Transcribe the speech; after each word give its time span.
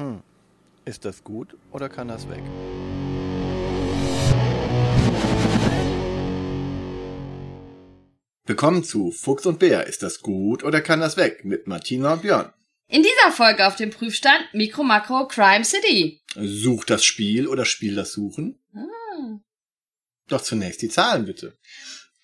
Hm. 0.00 0.22
Ist 0.86 1.04
das 1.04 1.22
gut 1.22 1.58
oder 1.72 1.90
kann 1.90 2.08
das 2.08 2.26
weg? 2.30 2.42
Willkommen 8.46 8.82
zu 8.82 9.10
Fuchs 9.10 9.44
und 9.44 9.58
Bär. 9.58 9.86
Ist 9.86 10.02
das 10.02 10.22
gut 10.22 10.64
oder 10.64 10.80
kann 10.80 11.00
das 11.00 11.18
weg? 11.18 11.44
Mit 11.44 11.66
Martina 11.66 12.14
und 12.14 12.22
Björn. 12.22 12.50
In 12.88 13.02
dieser 13.02 13.30
Folge 13.30 13.66
auf 13.66 13.76
dem 13.76 13.90
Prüfstand 13.90 14.42
Mikro 14.54 14.84
Makro 14.84 15.28
Crime 15.28 15.66
City. 15.66 16.22
Sucht 16.34 16.88
das 16.88 17.04
Spiel 17.04 17.46
oder 17.46 17.66
Spiel 17.66 17.94
das 17.94 18.12
Suchen? 18.12 18.58
Ah. 18.74 19.38
Doch 20.28 20.40
zunächst 20.40 20.80
die 20.80 20.88
Zahlen 20.88 21.26
bitte. 21.26 21.58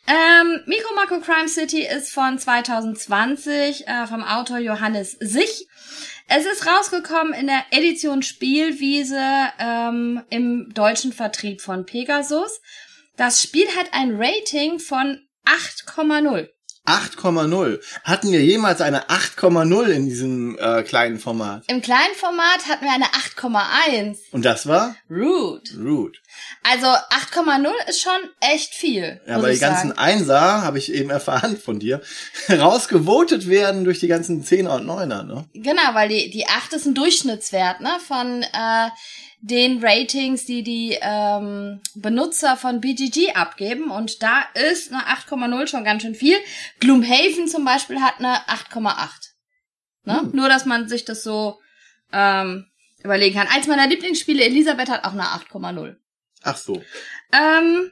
Ähm, 0.09 0.61
Mikro 0.67 0.95
Makro 0.95 1.21
Crime 1.21 1.49
City 1.49 1.85
ist 1.85 2.13
von 2.13 2.39
2020 2.39 3.89
äh, 3.89 4.07
vom 4.07 4.23
Autor 4.23 4.59
Johannes 4.59 5.13
Sich. 5.19 5.67
Es 6.29 6.45
ist 6.47 6.67
rausgekommen 6.67 7.35
in 7.35 7.47
der 7.49 7.65
Edition 7.71 8.23
Spielwiese 8.23 9.21
ähm, 9.59 10.23
im 10.31 10.73
deutschen 10.73 11.13
Vertrieb 11.13 11.61
von 11.61 11.87
Pegasus. 11.87 12.61
Das 13.17 13.43
Spiel 13.43 13.67
hat 13.77 13.93
ein 13.93 14.17
Rating 14.17 14.79
von 14.79 15.27
8,0. 15.45 16.49
8,0. 16.87 17.81
Hatten 18.05 18.33
wir 18.33 18.43
jemals 18.43 18.81
eine 18.81 19.09
8,0 19.09 19.87
in 19.87 20.09
diesem 20.09 20.59
äh, 20.59 20.83
kleinen 20.83 21.19
Format? 21.19 21.65
Im 21.67 21.83
kleinen 21.83 22.15
Format 22.15 22.69
hatten 22.69 22.85
wir 22.85 22.93
eine 22.93 23.07
8,1. 23.07 24.17
Und 24.31 24.45
das 24.45 24.67
war? 24.67 24.97
Rude. 25.11 25.71
Rude. 25.79 26.19
Also 26.63 26.87
8,0 26.87 27.69
ist 27.89 28.01
schon 28.01 28.13
echt 28.41 28.75
viel. 28.75 29.21
Ja, 29.27 29.43
weil 29.43 29.55
die 29.55 29.61
ganzen 29.61 29.89
sagen. 29.89 29.99
Einser, 29.99 30.63
habe 30.63 30.79
ich 30.79 30.93
eben 30.93 31.11
erfahren 31.17 31.57
von 31.57 31.79
dir, 31.79 32.01
rausgevotet 32.49 33.49
werden 33.49 33.85
durch 33.85 34.01
die 34.01 34.09
ganzen 34.09 34.45
Zehner 34.45 34.75
und 34.75 34.87
Neuner, 34.87 35.23
ne? 35.23 35.45
Genau, 35.55 35.95
weil 35.95 36.09
die, 36.09 36.31
die 36.31 36.47
8 36.47 36.73
ist 36.75 36.87
ein 36.87 36.95
Durchschnittswert, 36.95 37.81
ne, 37.81 37.91
von 38.07 38.43
äh, 38.43 38.89
den 39.41 39.85
Ratings, 39.85 40.45
die 40.45 40.63
die 40.63 40.99
ähm, 41.01 41.81
Benutzer 41.95 42.57
von 42.57 42.81
BGG 42.81 43.35
abgeben. 43.35 43.91
Und 43.91 44.23
da 44.23 44.43
ist 44.55 44.93
eine 44.93 45.03
8,0 45.05 45.67
schon 45.69 45.85
ganz 45.85 46.03
schön 46.03 46.15
viel. 46.15 46.39
Gloomhaven 46.81 47.49
zum 47.49 47.65
Beispiel 47.65 48.01
hat 48.01 48.19
eine 48.19 48.37
8,8. 48.49 49.09
Ne? 50.05 50.21
Hm. 50.21 50.31
Nur, 50.33 50.49
dass 50.49 50.65
man 50.65 50.89
sich 50.89 51.05
das 51.05 51.23
so 51.23 51.61
ähm, 52.13 52.67
überlegen 53.03 53.37
kann. 53.37 53.49
Eins 53.49 53.67
meiner 53.67 53.87
Lieblingsspiele, 53.87 54.45
Elisabeth, 54.45 54.89
hat 54.89 55.05
auch 55.05 55.13
eine 55.13 55.25
8,0. 55.25 55.97
Ach 56.43 56.57
so. 56.57 56.83
Ähm, 57.33 57.91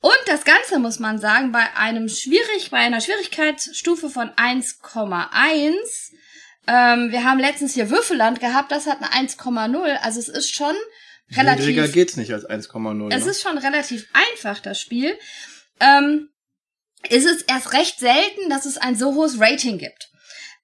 und 0.00 0.18
das 0.26 0.44
Ganze 0.44 0.78
muss 0.78 0.98
man 0.98 1.18
sagen, 1.18 1.52
bei 1.52 1.76
einem 1.76 2.08
schwierig, 2.08 2.70
bei 2.70 2.78
einer 2.78 3.00
Schwierigkeitsstufe 3.00 4.08
von 4.08 4.30
1,1. 4.30 6.12
Ähm, 6.70 7.10
wir 7.10 7.24
haben 7.24 7.40
letztens 7.40 7.74
hier 7.74 7.90
Würfelland 7.90 8.38
gehabt, 8.38 8.70
das 8.70 8.86
hat 8.86 8.98
eine 9.02 9.28
1,0. 9.28 9.96
Also 10.02 10.20
es 10.20 10.28
ist 10.28 10.54
schon 10.54 10.76
Niedriger 11.28 11.82
relativ, 11.82 11.92
geht's 11.92 12.16
nicht 12.16 12.32
als 12.32 12.48
1,0. 12.48 13.12
es 13.12 13.24
ne? 13.24 13.30
ist 13.30 13.42
schon 13.42 13.58
relativ 13.58 14.06
einfach, 14.12 14.60
das 14.60 14.80
Spiel. 14.80 15.18
Ähm, 15.80 16.28
ist 17.08 17.26
es 17.26 17.42
erst 17.42 17.72
recht 17.72 17.98
selten, 17.98 18.50
dass 18.50 18.66
es 18.66 18.78
ein 18.78 18.94
so 18.94 19.14
hohes 19.14 19.40
Rating 19.40 19.78
gibt. 19.78 20.10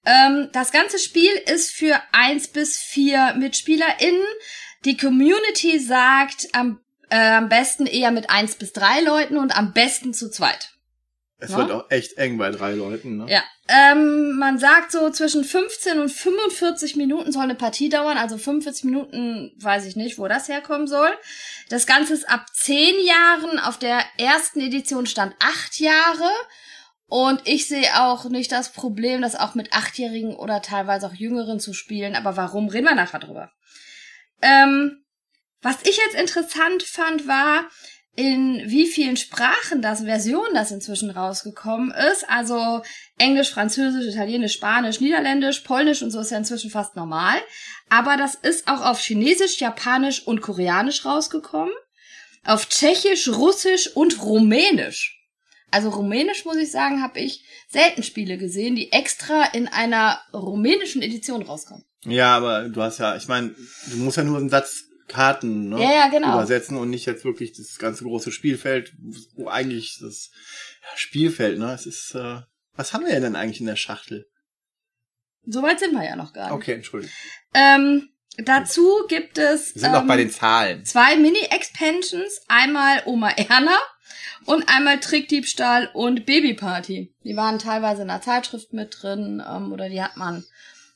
Ähm, 0.05 0.49
das 0.53 0.71
ganze 0.71 0.97
Spiel 0.97 1.31
ist 1.45 1.71
für 1.71 2.01
eins 2.13 2.47
bis 2.47 2.77
vier 2.77 3.33
MitspielerInnen. 3.37 4.23
Die 4.85 4.95
Community 4.95 5.77
sagt 5.77 6.47
am, 6.53 6.79
äh, 7.09 7.17
am 7.17 7.49
besten 7.49 7.85
eher 7.85 8.11
mit 8.11 8.29
eins 8.29 8.55
bis 8.55 8.71
drei 8.71 9.01
Leuten 9.01 9.37
und 9.37 9.57
am 9.57 9.73
besten 9.73 10.13
zu 10.13 10.29
zweit. 10.29 10.76
Es 11.39 11.51
ne? 11.51 11.57
wird 11.57 11.71
auch 11.71 11.91
echt 11.91 12.17
eng 12.17 12.37
bei 12.37 12.49
drei 12.49 12.71
Leuten, 12.71 13.17
ne? 13.17 13.25
Ja. 13.29 13.43
Ähm, 13.67 14.37
man 14.37 14.57
sagt 14.57 14.91
so 14.91 15.09
zwischen 15.11 15.43
15 15.43 15.99
und 15.99 16.09
45 16.09 16.95
Minuten 16.95 17.31
soll 17.31 17.43
eine 17.43 17.55
Partie 17.55 17.89
dauern. 17.89 18.17
Also 18.17 18.37
45 18.37 18.85
Minuten 18.85 19.51
weiß 19.59 19.85
ich 19.85 19.95
nicht, 19.95 20.17
wo 20.17 20.27
das 20.27 20.47
herkommen 20.47 20.87
soll. 20.87 21.09
Das 21.69 21.85
Ganze 21.85 22.13
ist 22.13 22.29
ab 22.29 22.45
10 22.53 23.05
Jahren. 23.05 23.59
Auf 23.59 23.77
der 23.77 24.01
ersten 24.17 24.61
Edition 24.61 25.05
stand 25.05 25.35
8 25.39 25.79
Jahre. 25.79 26.31
Und 27.09 27.41
ich 27.45 27.67
sehe 27.67 28.03
auch 28.03 28.25
nicht 28.25 28.51
das 28.51 28.73
Problem, 28.73 29.21
das 29.21 29.35
auch 29.35 29.55
mit 29.55 29.71
Achtjährigen 29.73 30.35
oder 30.35 30.61
teilweise 30.61 31.07
auch 31.07 31.13
Jüngeren 31.13 31.59
zu 31.59 31.73
spielen. 31.73 32.15
Aber 32.15 32.35
warum 32.35 32.67
reden 32.67 32.85
wir 32.85 32.95
nachher 32.95 33.19
drüber? 33.19 33.51
Ähm, 34.41 35.03
was 35.61 35.77
ich 35.83 35.97
jetzt 35.97 36.15
interessant 36.15 36.83
fand, 36.83 37.27
war, 37.27 37.69
in 38.17 38.63
wie 38.65 38.87
vielen 38.87 39.15
Sprachen 39.15 39.83
das 39.83 40.01
Version 40.01 40.47
das 40.55 40.71
inzwischen 40.71 41.11
rausgekommen 41.11 41.91
ist. 42.11 42.27
Also 42.27 42.81
Englisch, 43.19 43.51
Französisch, 43.51 44.11
Italienisch, 44.11 44.53
Spanisch, 44.53 44.99
Niederländisch, 44.99 45.59
Polnisch 45.59 46.01
und 46.01 46.09
so 46.09 46.19
ist 46.19 46.31
ja 46.31 46.37
inzwischen 46.37 46.71
fast 46.71 46.95
normal. 46.95 47.37
Aber 47.89 48.17
das 48.17 48.33
ist 48.33 48.67
auch 48.67 48.83
auf 48.83 48.99
Chinesisch, 48.99 49.61
Japanisch 49.61 50.25
und 50.25 50.41
Koreanisch 50.41 51.05
rausgekommen. 51.05 51.73
Auf 52.43 52.67
Tschechisch, 52.67 53.27
Russisch 53.27 53.95
und 53.95 54.23
Rumänisch. 54.23 55.21
Also 55.69 55.89
Rumänisch, 55.89 56.43
muss 56.43 56.57
ich 56.57 56.71
sagen, 56.71 57.03
habe 57.03 57.19
ich 57.19 57.45
selten 57.69 58.01
Spiele 58.01 58.39
gesehen, 58.39 58.75
die 58.75 58.91
extra 58.91 59.43
in 59.53 59.67
einer 59.67 60.19
rumänischen 60.33 61.03
Edition 61.03 61.43
rauskommen. 61.43 61.85
Ja, 62.03 62.35
aber 62.35 62.67
du 62.69 62.81
hast 62.81 62.97
ja, 62.97 63.15
ich 63.15 63.27
meine, 63.27 63.53
du 63.91 63.97
musst 63.97 64.17
ja 64.17 64.23
nur 64.23 64.39
einen 64.39 64.49
Satz 64.49 64.85
Karten 65.07 65.69
ne, 65.69 65.81
Ja, 65.81 65.91
ja, 65.91 66.07
genau. 66.09 66.33
übersetzen 66.33 66.77
und 66.77 66.89
nicht 66.89 67.05
jetzt 67.05 67.23
wirklich 67.25 67.53
das 67.53 67.77
ganze 67.77 68.03
große 68.03 68.31
Spielfeld, 68.31 68.93
wo 69.35 69.47
eigentlich 69.47 69.97
das 70.01 70.31
Spielfeld, 70.95 71.59
ne? 71.59 71.73
Es 71.73 71.85
ist, 71.85 72.13
äh, 72.15 72.41
was 72.75 72.93
haben 72.93 73.05
wir 73.05 73.19
denn 73.19 73.35
eigentlich 73.35 73.59
in 73.61 73.67
der 73.67 73.75
Schachtel? 73.75 74.27
Soweit 75.45 75.79
sind 75.79 75.93
wir 75.93 76.03
ja 76.03 76.15
noch 76.15 76.33
gar 76.33 76.45
nicht. 76.47 76.55
Okay, 76.55 76.73
entschuldigung. 76.73 77.15
Ähm, 77.53 78.09
dazu 78.37 78.85
gibt 79.07 79.37
es 79.37 79.73
Wir 79.75 79.81
sind 79.81 79.91
noch 79.93 80.01
ähm, 80.01 80.07
bei 80.07 80.17
den 80.17 80.29
Zahlen. 80.29 80.83
zwei 80.85 81.15
Mini-Expansions. 81.15 82.41
Einmal 82.49 83.01
Oma 83.05 83.29
Erna 83.29 83.77
und 84.45 84.67
einmal 84.67 84.99
Trickdiebstahl 84.99 85.89
und 85.93 86.25
Babyparty. 86.25 87.13
Die 87.23 87.35
waren 87.37 87.59
teilweise 87.59 88.01
in 88.01 88.09
der 88.09 88.21
Zeitschrift 88.21 88.73
mit 88.73 88.97
drin 89.01 89.41
ähm, 89.47 89.71
oder 89.71 89.89
die 89.89 90.01
hat 90.01 90.17
man 90.17 90.43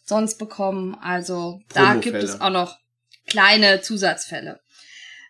sonst 0.03 0.37
bekommen. 0.37 0.95
Also 1.01 1.61
da 1.73 1.95
gibt 1.95 2.17
es 2.17 2.41
auch 2.41 2.49
noch 2.49 2.77
kleine 3.31 3.81
Zusatzfälle. 3.81 4.59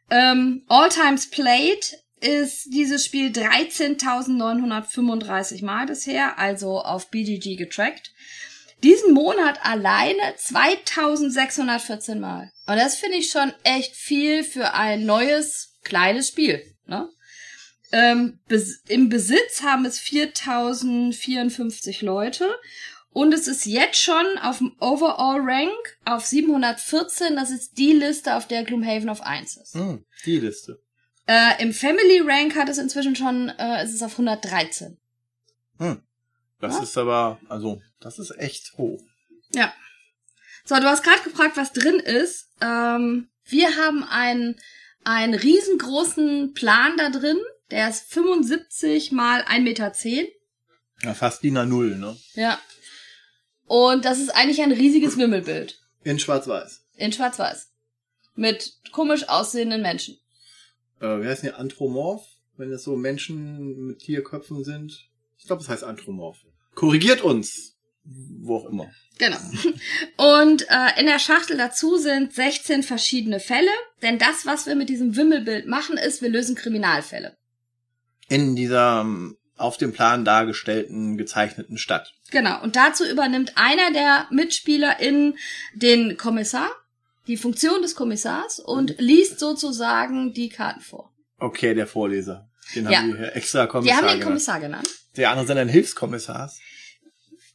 Ähm, 0.09 0.65
All 0.67 0.89
Times 0.89 1.29
Played 1.29 1.99
ist 2.19 2.65
dieses 2.73 3.05
Spiel 3.05 3.29
13.935 3.29 5.63
Mal 5.63 5.85
bisher, 5.85 6.39
also 6.39 6.81
auf 6.81 7.11
BGG 7.11 7.57
getrackt. 7.57 8.11
Diesen 8.83 9.13
Monat 9.13 9.63
alleine 9.63 10.35
2614 10.37 12.19
Mal. 12.19 12.51
Und 12.65 12.77
das 12.77 12.95
finde 12.95 13.17
ich 13.17 13.29
schon 13.29 13.53
echt 13.63 13.95
viel 13.95 14.43
für 14.43 14.73
ein 14.73 15.05
neues, 15.05 15.77
kleines 15.83 16.29
Spiel. 16.29 16.63
Ne? 16.87 17.07
Ähm, 17.91 18.39
bes 18.47 18.81
Im 18.87 19.09
Besitz 19.09 19.61
haben 19.61 19.85
es 19.85 19.99
4054 19.99 22.01
Leute. 22.01 22.49
Und 23.13 23.33
es 23.33 23.47
ist 23.47 23.65
jetzt 23.65 23.97
schon 23.99 24.25
auf 24.41 24.59
dem 24.59 24.73
Overall 24.79 25.41
Rank 25.41 25.97
auf 26.05 26.25
714. 26.25 27.35
Das 27.35 27.49
ist 27.51 27.77
die 27.77 27.91
Liste, 27.93 28.35
auf 28.35 28.47
der 28.47 28.63
Gloomhaven 28.63 29.09
auf 29.09 29.21
1 29.21 29.57
ist. 29.57 29.73
Hm, 29.75 30.05
die 30.25 30.39
Liste. 30.39 30.81
Äh, 31.27 31.61
Im 31.61 31.73
Family 31.73 32.21
Rank 32.25 32.55
hat 32.55 32.69
es 32.69 32.77
inzwischen 32.77 33.15
schon, 33.15 33.49
äh, 33.49 33.83
ist 33.83 33.93
es 33.93 34.01
auf 34.01 34.13
113. 34.13 34.97
Hm. 35.77 36.01
Das 36.59 36.77
Ja? 36.77 36.83
ist 36.83 36.97
aber, 36.97 37.39
also, 37.49 37.81
das 37.99 38.17
ist 38.19 38.31
echt 38.37 38.73
hoch. 38.77 39.01
Ja. 39.53 39.73
So, 40.63 40.75
du 40.75 40.83
hast 40.83 41.03
gerade 41.03 41.21
gefragt, 41.23 41.57
was 41.57 41.73
drin 41.73 41.99
ist. 41.99 42.49
Ähm, 42.61 43.29
wir 43.45 43.75
haben 43.77 44.03
einen, 44.03 44.55
einen 45.03 45.33
riesengroßen 45.33 46.53
Plan 46.53 46.95
da 46.97 47.09
drin. 47.09 47.39
Der 47.71 47.89
ist 47.89 48.11
75 48.13 49.11
mal 49.11 49.41
1,10 49.43 49.59
Meter. 49.61 49.91
Ja, 51.03 51.13
fast 51.13 51.43
DIN 51.43 51.57
A0, 51.57 51.95
ne? 51.95 52.15
Ja. 52.35 52.59
Und 53.71 54.03
das 54.03 54.19
ist 54.19 54.35
eigentlich 54.35 54.61
ein 54.61 54.73
riesiges 54.73 55.17
Wimmelbild. 55.17 55.79
In 56.03 56.19
Schwarz-Weiß. 56.19 56.81
In 56.97 57.13
Schwarz-Weiß. 57.13 57.69
Mit 58.35 58.73
komisch 58.91 59.29
aussehenden 59.29 59.81
Menschen. 59.81 60.17
Äh, 60.99 61.21
wie 61.21 61.27
heißen 61.27 61.47
die? 61.47 61.55
Anthropomorph? 61.55 62.27
Wenn 62.57 62.69
es 62.73 62.83
so 62.83 62.97
Menschen 62.97 63.87
mit 63.87 63.99
Tierköpfen 63.99 64.65
sind? 64.65 65.07
Ich 65.37 65.45
glaube, 65.45 65.61
das 65.61 65.69
heißt 65.69 65.85
Anthropomorph. 65.85 66.39
Korrigiert 66.75 67.21
uns. 67.21 67.77
Wo 68.03 68.57
auch 68.57 68.65
immer. 68.65 68.91
Genau. 69.17 69.37
Und 70.41 70.65
äh, 70.69 70.99
in 70.99 71.05
der 71.05 71.19
Schachtel 71.19 71.55
dazu 71.55 71.95
sind 71.95 72.33
16 72.33 72.83
verschiedene 72.83 73.39
Fälle. 73.39 73.71
Denn 74.01 74.19
das, 74.19 74.45
was 74.45 74.65
wir 74.65 74.75
mit 74.75 74.89
diesem 74.89 75.15
Wimmelbild 75.15 75.65
machen, 75.65 75.95
ist, 75.95 76.21
wir 76.21 76.27
lösen 76.27 76.55
Kriminalfälle. 76.55 77.37
In 78.27 78.57
dieser 78.57 78.99
ähm, 78.99 79.37
auf 79.61 79.77
dem 79.77 79.93
Plan 79.93 80.25
dargestellten, 80.25 81.17
gezeichneten 81.17 81.77
Stadt. 81.77 82.13
Genau. 82.31 82.61
Und 82.61 82.75
dazu 82.75 83.05
übernimmt 83.05 83.53
einer 83.55 83.91
der 83.93 84.27
MitspielerInnen 84.31 85.37
den 85.73 86.17
Kommissar, 86.17 86.69
die 87.27 87.37
Funktion 87.37 87.81
des 87.81 87.95
Kommissars 87.95 88.59
und 88.59 88.95
liest 88.99 89.39
sozusagen 89.39 90.33
die 90.33 90.49
Karten 90.49 90.81
vor. 90.81 91.11
Okay, 91.37 91.73
der 91.73 91.87
Vorleser. 91.87 92.47
Den 92.75 92.89
Ja. 92.89 92.99
haben 92.99 93.17
wir 93.17 93.35
extra 93.35 93.61
Wir 93.63 93.67
Kommissar 93.67 93.95
haben 93.97 94.01
den 94.03 94.09
genannt. 94.13 94.23
Kommissar 94.23 94.59
genannt. 94.59 94.89
Der 95.17 95.29
andere 95.29 95.47
sind 95.47 95.57
dann 95.57 95.67
Hilfskommissars. 95.69 96.59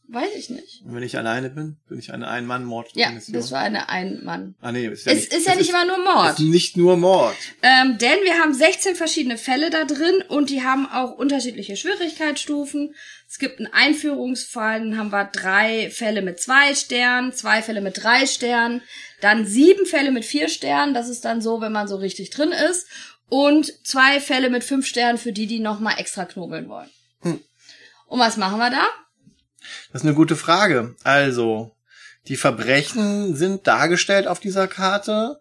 Weiß 0.09 0.35
ich 0.35 0.49
nicht. 0.49 0.83
Und 0.85 0.95
wenn 0.95 1.03
ich 1.03 1.17
alleine 1.17 1.49
bin, 1.49 1.75
bin 1.89 1.99
ich 1.99 2.13
eine 2.13 2.29
Ein-Mann-Mord. 2.29 2.91
Ja, 2.95 3.11
das 3.27 3.51
war 3.51 3.59
eine 3.59 3.89
Ein-Mann. 3.89 4.55
Ah, 4.61 4.71
nee, 4.71 4.87
ist 4.87 5.05
ja 5.05 5.11
Es 5.11 5.19
nicht, 5.19 5.33
ist 5.33 5.47
ja 5.47 5.55
nicht 5.55 5.69
immer 5.69 5.85
nur 5.85 6.01
Mord. 6.01 6.39
Ist 6.39 6.39
nicht 6.39 6.77
nur 6.77 6.95
Mord. 6.95 7.35
Ähm, 7.61 7.97
denn 7.97 8.19
wir 8.23 8.39
haben 8.39 8.53
16 8.53 8.95
verschiedene 8.95 9.37
Fälle 9.37 9.69
da 9.69 9.83
drin 9.83 10.23
und 10.29 10.49
die 10.49 10.63
haben 10.63 10.87
auch 10.89 11.11
unterschiedliche 11.11 11.75
Schwierigkeitsstufen. 11.75 12.95
Es 13.27 13.37
gibt 13.37 13.59
einen 13.59 13.73
Einführungsfall, 13.73 14.79
dann 14.79 14.97
haben 14.97 15.11
wir 15.11 15.25
drei 15.25 15.89
Fälle 15.89 16.21
mit 16.21 16.39
zwei 16.39 16.73
Sternen, 16.73 17.33
zwei 17.33 17.61
Fälle 17.61 17.81
mit 17.81 18.01
drei 18.01 18.25
Sternen, 18.25 18.81
dann 19.19 19.45
sieben 19.45 19.85
Fälle 19.85 20.11
mit 20.11 20.23
vier 20.23 20.47
Sternen, 20.47 20.93
das 20.93 21.09
ist 21.09 21.25
dann 21.25 21.41
so, 21.41 21.59
wenn 21.59 21.73
man 21.73 21.89
so 21.89 21.97
richtig 21.97 22.29
drin 22.29 22.53
ist, 22.53 22.87
und 23.27 23.85
zwei 23.85 24.21
Fälle 24.21 24.49
mit 24.49 24.63
fünf 24.63 24.87
Sternen 24.87 25.17
für 25.17 25.33
die, 25.33 25.47
die 25.47 25.59
nochmal 25.59 25.95
extra 25.97 26.23
knobeln 26.23 26.69
wollen. 26.69 26.89
Hm. 27.23 27.41
Und 28.05 28.19
was 28.19 28.37
machen 28.37 28.57
wir 28.57 28.69
da? 28.69 28.87
Das 29.91 30.01
ist 30.01 30.07
eine 30.07 30.15
gute 30.15 30.35
Frage. 30.35 30.95
Also, 31.03 31.71
die 32.27 32.35
Verbrechen 32.37 33.35
sind 33.35 33.67
dargestellt 33.67 34.27
auf 34.27 34.39
dieser 34.39 34.67
Karte 34.67 35.39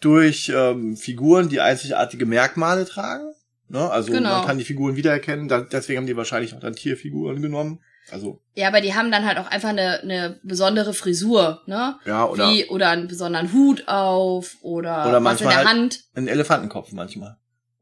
durch 0.00 0.52
ähm, 0.54 0.96
Figuren, 0.96 1.48
die 1.48 1.60
einzigartige 1.60 2.26
Merkmale 2.26 2.84
tragen. 2.86 3.32
Ne? 3.68 3.90
Also 3.90 4.12
Genau. 4.12 4.38
man 4.38 4.46
kann 4.46 4.58
die 4.58 4.64
Figuren 4.64 4.96
wiedererkennen. 4.96 5.48
Da, 5.48 5.60
deswegen 5.62 5.98
haben 5.98 6.06
die 6.06 6.16
wahrscheinlich 6.16 6.54
auch 6.54 6.60
dann 6.60 6.74
Tierfiguren 6.76 7.42
genommen. 7.42 7.80
Also 8.12 8.40
Ja, 8.54 8.68
aber 8.68 8.80
die 8.80 8.94
haben 8.94 9.10
dann 9.10 9.26
halt 9.26 9.36
auch 9.38 9.48
einfach 9.50 9.70
eine, 9.70 10.00
eine 10.00 10.38
besondere 10.44 10.94
Frisur, 10.94 11.62
ne? 11.66 11.98
ja 12.04 12.24
oder 12.26 12.50
Wie, 12.52 12.66
oder 12.66 12.90
einen 12.90 13.08
besonderen 13.08 13.52
Hut 13.52 13.88
auf 13.88 14.56
oder, 14.60 15.08
Oder 15.08 15.12
was 15.14 15.16
in 15.18 15.22
manchmal 15.24 15.48
der 15.48 15.56
halt- 15.58 15.66
Hand. 15.68 16.00
einen 16.14 16.28
Elefantenkopf 16.28 16.92
manchmal. 16.92 17.36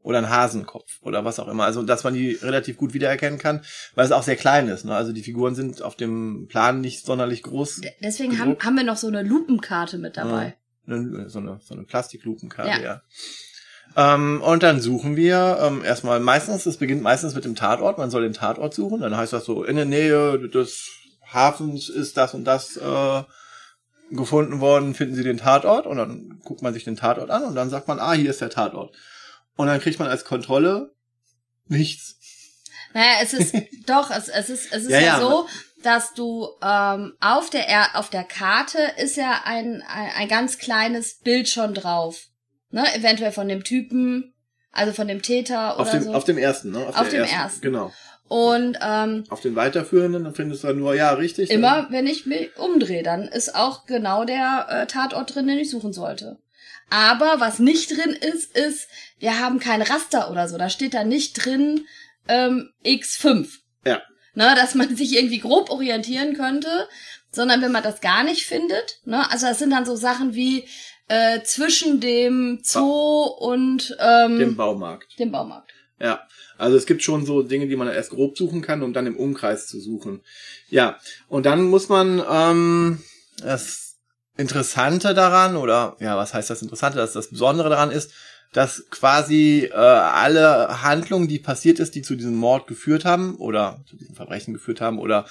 Oder 0.05 0.19
einen 0.19 0.29
Hasenkopf 0.29 0.99
oder 1.01 1.25
was 1.25 1.39
auch 1.39 1.47
immer. 1.47 1.63
Also, 1.63 1.81
dass 1.81 2.03
man 2.03 2.13
die 2.13 2.33
relativ 2.33 2.77
gut 2.77 2.93
wiedererkennen 2.93 3.39
kann, 3.39 3.61
weil 3.95 4.05
es 4.05 4.11
auch 4.11 4.21
sehr 4.21 4.35
klein 4.35 4.67
ist. 4.67 4.85
Ne? 4.85 4.95
Also 4.95 5.11
die 5.13 5.23
Figuren 5.23 5.55
sind 5.55 5.81
auf 5.81 5.95
dem 5.95 6.45
Plan 6.47 6.79
nicht 6.79 7.03
sonderlich 7.05 7.41
groß. 7.41 7.81
D- 7.81 7.91
Deswegen 8.03 8.37
haben, 8.39 8.55
haben 8.59 8.75
wir 8.75 8.83
noch 8.83 8.97
so 8.97 9.07
eine 9.07 9.23
Lupenkarte 9.23 9.97
mit 9.97 10.15
dabei. 10.17 10.55
Ne, 10.85 11.25
So 11.27 11.39
eine, 11.39 11.59
so 11.63 11.73
eine 11.73 11.83
Plastiklupenkarte, 11.85 12.69
ja. 12.83 13.01
Ja. 13.97 14.13
Ähm, 14.15 14.41
und 14.43 14.61
dann 14.61 14.79
suchen 14.79 15.15
wir 15.15 15.57
ähm, 15.61 15.83
erstmal 15.83 16.19
meistens, 16.19 16.67
es 16.67 16.77
beginnt 16.77 17.01
meistens 17.01 17.33
mit 17.33 17.43
dem 17.45 17.55
Tatort, 17.55 17.97
man 17.97 18.11
soll 18.11 18.21
den 18.21 18.33
Tatort 18.33 18.75
suchen, 18.75 19.01
dann 19.01 19.17
heißt 19.17 19.33
das 19.33 19.45
so, 19.45 19.63
in 19.63 19.75
der 19.75 19.85
Nähe 19.85 20.37
des 20.49 20.87
Hafens 21.25 21.89
ist 21.89 22.15
das 22.17 22.35
und 22.35 22.43
das 22.45 22.77
äh, 22.77 23.23
gefunden 24.11 24.59
worden, 24.59 24.93
finden 24.93 25.15
Sie 25.15 25.23
den 25.23 25.37
Tatort 25.37 25.87
und 25.87 25.97
dann 25.97 26.39
guckt 26.43 26.61
man 26.61 26.73
sich 26.75 26.83
den 26.83 26.95
Tatort 26.95 27.31
an 27.31 27.43
und 27.43 27.55
dann 27.55 27.69
sagt 27.71 27.87
man, 27.87 27.99
ah, 27.99 28.13
hier 28.13 28.29
ist 28.29 28.41
der 28.41 28.51
Tatort. 28.51 28.95
Und 29.55 29.67
dann 29.67 29.79
kriegt 29.79 29.99
man 29.99 30.07
als 30.07 30.25
Kontrolle 30.25 30.93
nichts. 31.67 32.17
Naja, 32.93 33.13
es 33.21 33.33
ist 33.33 33.53
doch, 33.87 34.11
es, 34.11 34.27
es 34.29 34.49
ist, 34.49 34.71
es 34.73 34.83
ist 34.83 34.89
Ja, 34.91 34.99
ja, 34.99 35.05
ja. 35.05 35.19
so, 35.19 35.47
dass 35.83 36.13
du 36.13 36.47
ähm, 36.63 37.13
auf 37.19 37.49
der 37.49 37.67
Er- 37.67 37.95
auf 37.97 38.09
der 38.09 38.23
Karte 38.23 38.79
ist 38.97 39.17
ja 39.17 39.41
ein, 39.45 39.83
ein, 39.87 40.09
ein 40.17 40.27
ganz 40.27 40.57
kleines 40.57 41.19
Bild 41.19 41.47
schon 41.49 41.73
drauf. 41.73 42.27
Ne? 42.71 42.83
Eventuell 42.95 43.31
von 43.31 43.47
dem 43.47 43.63
Typen, 43.63 44.33
also 44.71 44.91
von 44.93 45.07
dem 45.07 45.21
Täter 45.21 45.75
Auf 45.79 45.87
oder 45.87 45.99
dem, 45.99 46.03
so. 46.03 46.13
auf 46.13 46.23
dem 46.23 46.37
ersten, 46.37 46.71
ne? 46.71 46.79
Auf 46.87 47.09
der 47.09 47.23
dem 47.25 47.29
ersten. 47.33 47.61
Genau. 47.61 47.93
Und 48.27 48.75
ähm, 48.81 49.23
Auf 49.29 49.41
den 49.41 49.55
weiterführenden, 49.55 50.23
dann 50.23 50.33
findest 50.33 50.63
du 50.63 50.67
dann 50.69 50.79
nur, 50.79 50.95
ja, 50.95 51.11
richtig. 51.13 51.51
immer, 51.51 51.87
wenn 51.91 52.07
ich 52.07 52.25
mich 52.25 52.57
umdrehe, 52.57 53.03
dann 53.03 53.21
ist 53.27 53.53
auch 53.55 53.85
genau 53.85 54.25
der 54.25 54.65
äh, 54.67 54.87
Tatort 54.87 55.35
drin, 55.35 55.47
den 55.47 55.59
ich 55.59 55.69
suchen 55.69 55.93
sollte. 55.93 56.39
Aber 56.89 57.39
was 57.39 57.59
nicht 57.59 57.91
drin 57.91 58.11
ist, 58.11 58.55
ist, 58.55 58.87
wir 59.19 59.39
haben 59.39 59.59
kein 59.59 59.81
Raster 59.81 60.29
oder 60.31 60.47
so. 60.47 60.57
Da 60.57 60.69
steht 60.69 60.93
da 60.93 61.03
nicht 61.03 61.33
drin 61.45 61.85
ähm, 62.27 62.71
X5. 62.85 63.47
Ja. 63.85 64.01
Ne, 64.33 64.53
dass 64.55 64.75
man 64.75 64.95
sich 64.95 65.15
irgendwie 65.15 65.39
grob 65.39 65.69
orientieren 65.69 66.35
könnte, 66.35 66.87
sondern 67.31 67.61
wenn 67.61 67.71
man 67.71 67.83
das 67.83 68.01
gar 68.01 68.23
nicht 68.23 68.45
findet, 68.45 68.99
ne, 69.05 69.29
also 69.31 69.45
das 69.47 69.59
sind 69.59 69.69
dann 69.71 69.85
so 69.85 69.95
Sachen 69.95 70.33
wie 70.35 70.67
äh, 71.07 71.41
zwischen 71.43 72.01
dem 72.01 72.59
Zoo 72.63 73.23
und 73.23 73.95
ähm, 73.99 74.39
Dem 74.39 74.55
Baumarkt. 74.57 75.17
dem 75.19 75.31
Baumarkt. 75.31 75.71
Ja, 76.01 76.27
also 76.57 76.75
es 76.75 76.85
gibt 76.85 77.03
schon 77.03 77.25
so 77.25 77.43
Dinge, 77.43 77.67
die 77.67 77.75
man 77.77 77.87
erst 77.87 78.09
grob 78.09 78.37
suchen 78.37 78.61
kann, 78.61 78.83
um 78.83 78.91
dann 78.91 79.07
im 79.07 79.15
Umkreis 79.15 79.67
zu 79.67 79.79
suchen. 79.79 80.21
Ja, 80.69 80.99
und 81.29 81.45
dann 81.45 81.63
muss 81.63 81.87
man 81.87 82.21
ähm, 82.29 83.01
das 83.41 83.84
Interessante 84.37 85.13
daran, 85.13 85.55
oder 85.55 85.95
ja, 85.99 86.17
was 86.17 86.33
heißt 86.33 86.49
das 86.49 86.61
Interessante, 86.61 86.97
dass 86.97 87.13
das 87.13 87.29
Besondere 87.29 87.69
daran 87.69 87.91
ist, 87.91 88.11
dass 88.51 88.89
quasi 88.89 89.69
äh, 89.71 89.75
alle 89.75 90.81
Handlungen, 90.81 91.27
die 91.27 91.39
passiert 91.39 91.79
ist, 91.79 91.95
die 91.95 92.01
zu 92.01 92.15
diesem 92.15 92.35
Mord 92.35 92.67
geführt 92.67 93.05
haben 93.05 93.35
oder 93.35 93.83
zu 93.85 93.97
diesem 93.97 94.15
Verbrechen 94.15 94.53
geführt 94.53 94.81
haben 94.81 94.99
oder 94.99 95.25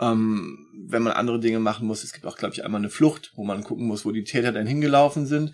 ähm, 0.00 0.66
wenn 0.86 1.02
man 1.02 1.14
andere 1.14 1.40
Dinge 1.40 1.60
machen 1.60 1.86
muss, 1.86 2.04
es 2.04 2.12
gibt 2.12 2.26
auch, 2.26 2.36
glaube 2.36 2.54
ich, 2.54 2.64
einmal 2.64 2.80
eine 2.80 2.90
Flucht, 2.90 3.32
wo 3.36 3.44
man 3.44 3.64
gucken 3.64 3.86
muss, 3.86 4.04
wo 4.04 4.12
die 4.12 4.24
Täter 4.24 4.52
denn 4.52 4.66
hingelaufen 4.66 5.26
sind. 5.26 5.52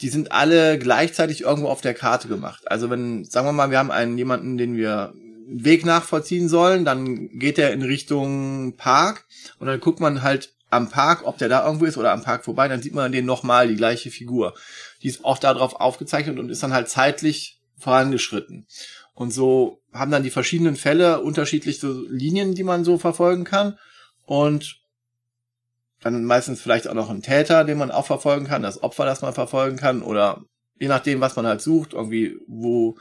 Die 0.00 0.08
sind 0.08 0.32
alle 0.32 0.78
gleichzeitig 0.78 1.42
irgendwo 1.42 1.68
auf 1.68 1.80
der 1.80 1.94
Karte 1.94 2.28
gemacht. 2.28 2.70
Also 2.70 2.90
wenn, 2.90 3.24
sagen 3.24 3.46
wir 3.46 3.52
mal, 3.52 3.70
wir 3.70 3.78
haben 3.78 3.90
einen 3.90 4.18
jemanden, 4.18 4.58
den 4.58 4.76
wir 4.76 5.14
Weg 5.48 5.86
nachvollziehen 5.86 6.48
sollen, 6.48 6.84
dann 6.84 7.28
geht 7.38 7.58
er 7.58 7.72
in 7.72 7.82
Richtung 7.82 8.76
Park 8.76 9.24
und 9.60 9.68
dann 9.68 9.78
guckt 9.78 10.00
man 10.00 10.22
halt 10.22 10.55
am 10.70 10.88
Park, 10.88 11.26
ob 11.26 11.38
der 11.38 11.48
da 11.48 11.64
irgendwo 11.64 11.84
ist 11.84 11.96
oder 11.96 12.12
am 12.12 12.22
Park 12.22 12.44
vorbei, 12.44 12.68
dann 12.68 12.82
sieht 12.82 12.94
man 12.94 13.12
den 13.12 13.24
nochmal, 13.24 13.68
die 13.68 13.76
gleiche 13.76 14.10
Figur. 14.10 14.54
Die 15.02 15.08
ist 15.08 15.24
auch 15.24 15.38
darauf 15.38 15.76
aufgezeichnet 15.76 16.38
und 16.38 16.50
ist 16.50 16.62
dann 16.62 16.72
halt 16.72 16.88
zeitlich 16.88 17.60
vorangeschritten. 17.78 18.66
Und 19.14 19.32
so 19.32 19.80
haben 19.92 20.10
dann 20.10 20.22
die 20.22 20.30
verschiedenen 20.30 20.76
Fälle 20.76 21.20
unterschiedliche 21.20 21.88
Linien, 22.08 22.54
die 22.54 22.64
man 22.64 22.84
so 22.84 22.98
verfolgen 22.98 23.44
kann. 23.44 23.78
Und 24.24 24.80
dann 26.00 26.24
meistens 26.24 26.60
vielleicht 26.60 26.88
auch 26.88 26.94
noch 26.94 27.10
einen 27.10 27.22
Täter, 27.22 27.64
den 27.64 27.78
man 27.78 27.90
auch 27.90 28.06
verfolgen 28.06 28.46
kann, 28.46 28.62
das 28.62 28.82
Opfer, 28.82 29.06
das 29.06 29.22
man 29.22 29.32
verfolgen 29.32 29.76
kann, 29.76 30.02
oder 30.02 30.42
je 30.78 30.88
nachdem, 30.88 31.20
was 31.20 31.36
man 31.36 31.46
halt 31.46 31.62
sucht, 31.62 31.94
irgendwie, 31.94 32.38
wo, 32.46 32.98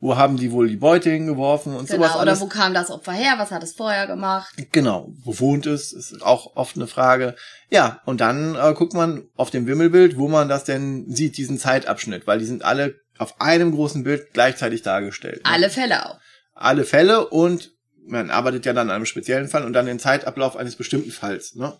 wo 0.00 0.16
haben 0.16 0.36
die 0.36 0.52
wohl 0.52 0.68
die 0.68 0.76
Beute 0.76 1.10
hingeworfen 1.10 1.74
und 1.74 1.88
sowas 1.88 2.12
Genau, 2.12 2.22
oder 2.22 2.40
wo 2.40 2.46
kam 2.46 2.72
das 2.74 2.90
Opfer 2.90 3.12
her? 3.12 3.34
Was 3.38 3.50
hat 3.50 3.62
es 3.62 3.72
vorher 3.72 4.06
gemacht? 4.06 4.52
Genau, 4.72 5.12
wo 5.24 5.38
wohnt 5.40 5.66
es, 5.66 5.92
ist 5.92 6.22
auch 6.22 6.56
oft 6.56 6.76
eine 6.76 6.86
Frage. 6.86 7.34
Ja, 7.70 8.00
und 8.04 8.20
dann 8.20 8.54
äh, 8.54 8.74
guckt 8.74 8.94
man 8.94 9.24
auf 9.36 9.50
dem 9.50 9.66
Wimmelbild, 9.66 10.16
wo 10.16 10.28
man 10.28 10.48
das 10.48 10.64
denn 10.64 11.10
sieht, 11.10 11.36
diesen 11.36 11.58
Zeitabschnitt, 11.58 12.26
weil 12.26 12.38
die 12.38 12.44
sind 12.46 12.64
alle 12.64 12.94
auf 13.18 13.40
einem 13.40 13.72
großen 13.72 14.04
Bild 14.04 14.32
gleichzeitig 14.32 14.82
dargestellt. 14.82 15.44
ne? 15.44 15.50
Alle 15.50 15.70
Fälle 15.70 16.06
auch. 16.06 16.18
Alle 16.54 16.84
Fälle 16.84 17.28
und 17.28 17.72
man 18.06 18.30
arbeitet 18.30 18.64
ja 18.66 18.72
dann 18.72 18.88
an 18.88 18.96
einem 18.96 19.06
speziellen 19.06 19.48
Fall 19.48 19.64
und 19.64 19.72
dann 19.72 19.86
den 19.86 19.98
Zeitablauf 19.98 20.56
eines 20.56 20.76
bestimmten 20.76 21.10
Falls. 21.10 21.54
Ne? 21.56 21.76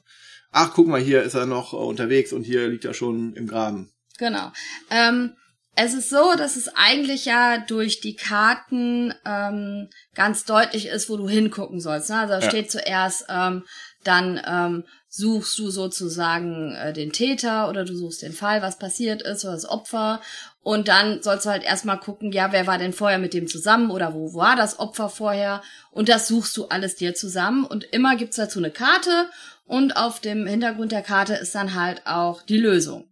Ach, 0.50 0.72
guck 0.74 0.86
mal, 0.86 1.00
hier 1.00 1.22
ist 1.22 1.34
er 1.34 1.46
noch 1.46 1.72
äh, 1.72 1.76
unterwegs 1.76 2.32
und 2.32 2.42
hier 2.42 2.68
liegt 2.68 2.84
er 2.84 2.94
schon 2.94 3.34
im 3.34 3.46
Graben. 3.46 3.90
Genau. 4.18 4.50
Ähm, 4.90 5.34
es 5.80 5.94
ist 5.94 6.10
so, 6.10 6.34
dass 6.36 6.56
es 6.56 6.68
eigentlich 6.74 7.24
ja 7.24 7.58
durch 7.58 8.00
die 8.00 8.16
Karten 8.16 9.14
ähm, 9.24 9.88
ganz 10.16 10.44
deutlich 10.44 10.86
ist, 10.88 11.08
wo 11.08 11.16
du 11.16 11.28
hingucken 11.28 11.80
sollst. 11.80 12.10
Ne? 12.10 12.16
Also 12.18 12.32
da 12.34 12.40
Ja. 12.40 12.48
steht 12.50 12.70
zuerst, 12.70 13.26
ähm, 13.28 13.62
dann 14.02 14.40
ähm, 14.44 14.84
suchst 15.08 15.56
du 15.58 15.70
sozusagen 15.70 16.74
äh, 16.74 16.92
den 16.92 17.12
Täter 17.12 17.68
oder 17.68 17.84
du 17.84 17.94
suchst 17.94 18.22
den 18.22 18.32
Fall, 18.32 18.60
was 18.60 18.78
passiert 18.78 19.22
ist 19.22 19.44
oder 19.44 19.54
das 19.54 19.68
Opfer. 19.68 20.20
Und 20.62 20.88
dann 20.88 21.22
sollst 21.22 21.46
du 21.46 21.50
halt 21.50 21.62
erstmal 21.62 22.00
gucken, 22.00 22.32
ja, 22.32 22.50
wer 22.50 22.66
war 22.66 22.78
denn 22.78 22.92
vorher 22.92 23.18
mit 23.18 23.32
dem 23.32 23.46
zusammen 23.46 23.90
oder 23.92 24.14
wo 24.14 24.34
war 24.34 24.56
das 24.56 24.80
Opfer 24.80 25.08
vorher? 25.08 25.62
Und 25.92 26.08
das 26.08 26.26
suchst 26.26 26.56
du 26.56 26.66
alles 26.66 26.96
dir 26.96 27.14
zusammen. 27.14 27.64
Und 27.64 27.84
immer 27.84 28.16
gibt's 28.16 28.36
dazu 28.36 28.58
eine 28.58 28.72
Karte 28.72 29.30
und 29.64 29.96
auf 29.96 30.18
dem 30.18 30.44
Hintergrund 30.46 30.90
der 30.90 31.02
Karte 31.02 31.34
ist 31.34 31.54
dann 31.54 31.74
halt 31.74 32.02
auch 32.06 32.42
die 32.42 32.58
Lösung. 32.58 33.07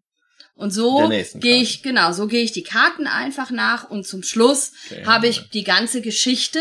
Und 0.56 0.70
so 0.70 1.06
gehe 1.34 1.56
ich, 1.60 1.82
genau, 1.82 2.12
so 2.12 2.26
gehe 2.26 2.42
ich 2.42 2.50
die 2.50 2.62
Karten 2.62 3.06
einfach 3.06 3.50
nach 3.50 3.90
und 3.90 4.06
zum 4.06 4.22
Schluss 4.22 4.72
Okay. 4.90 5.04
habe 5.04 5.28
ich 5.28 5.50
die 5.50 5.64
ganze 5.64 6.00
Geschichte 6.00 6.60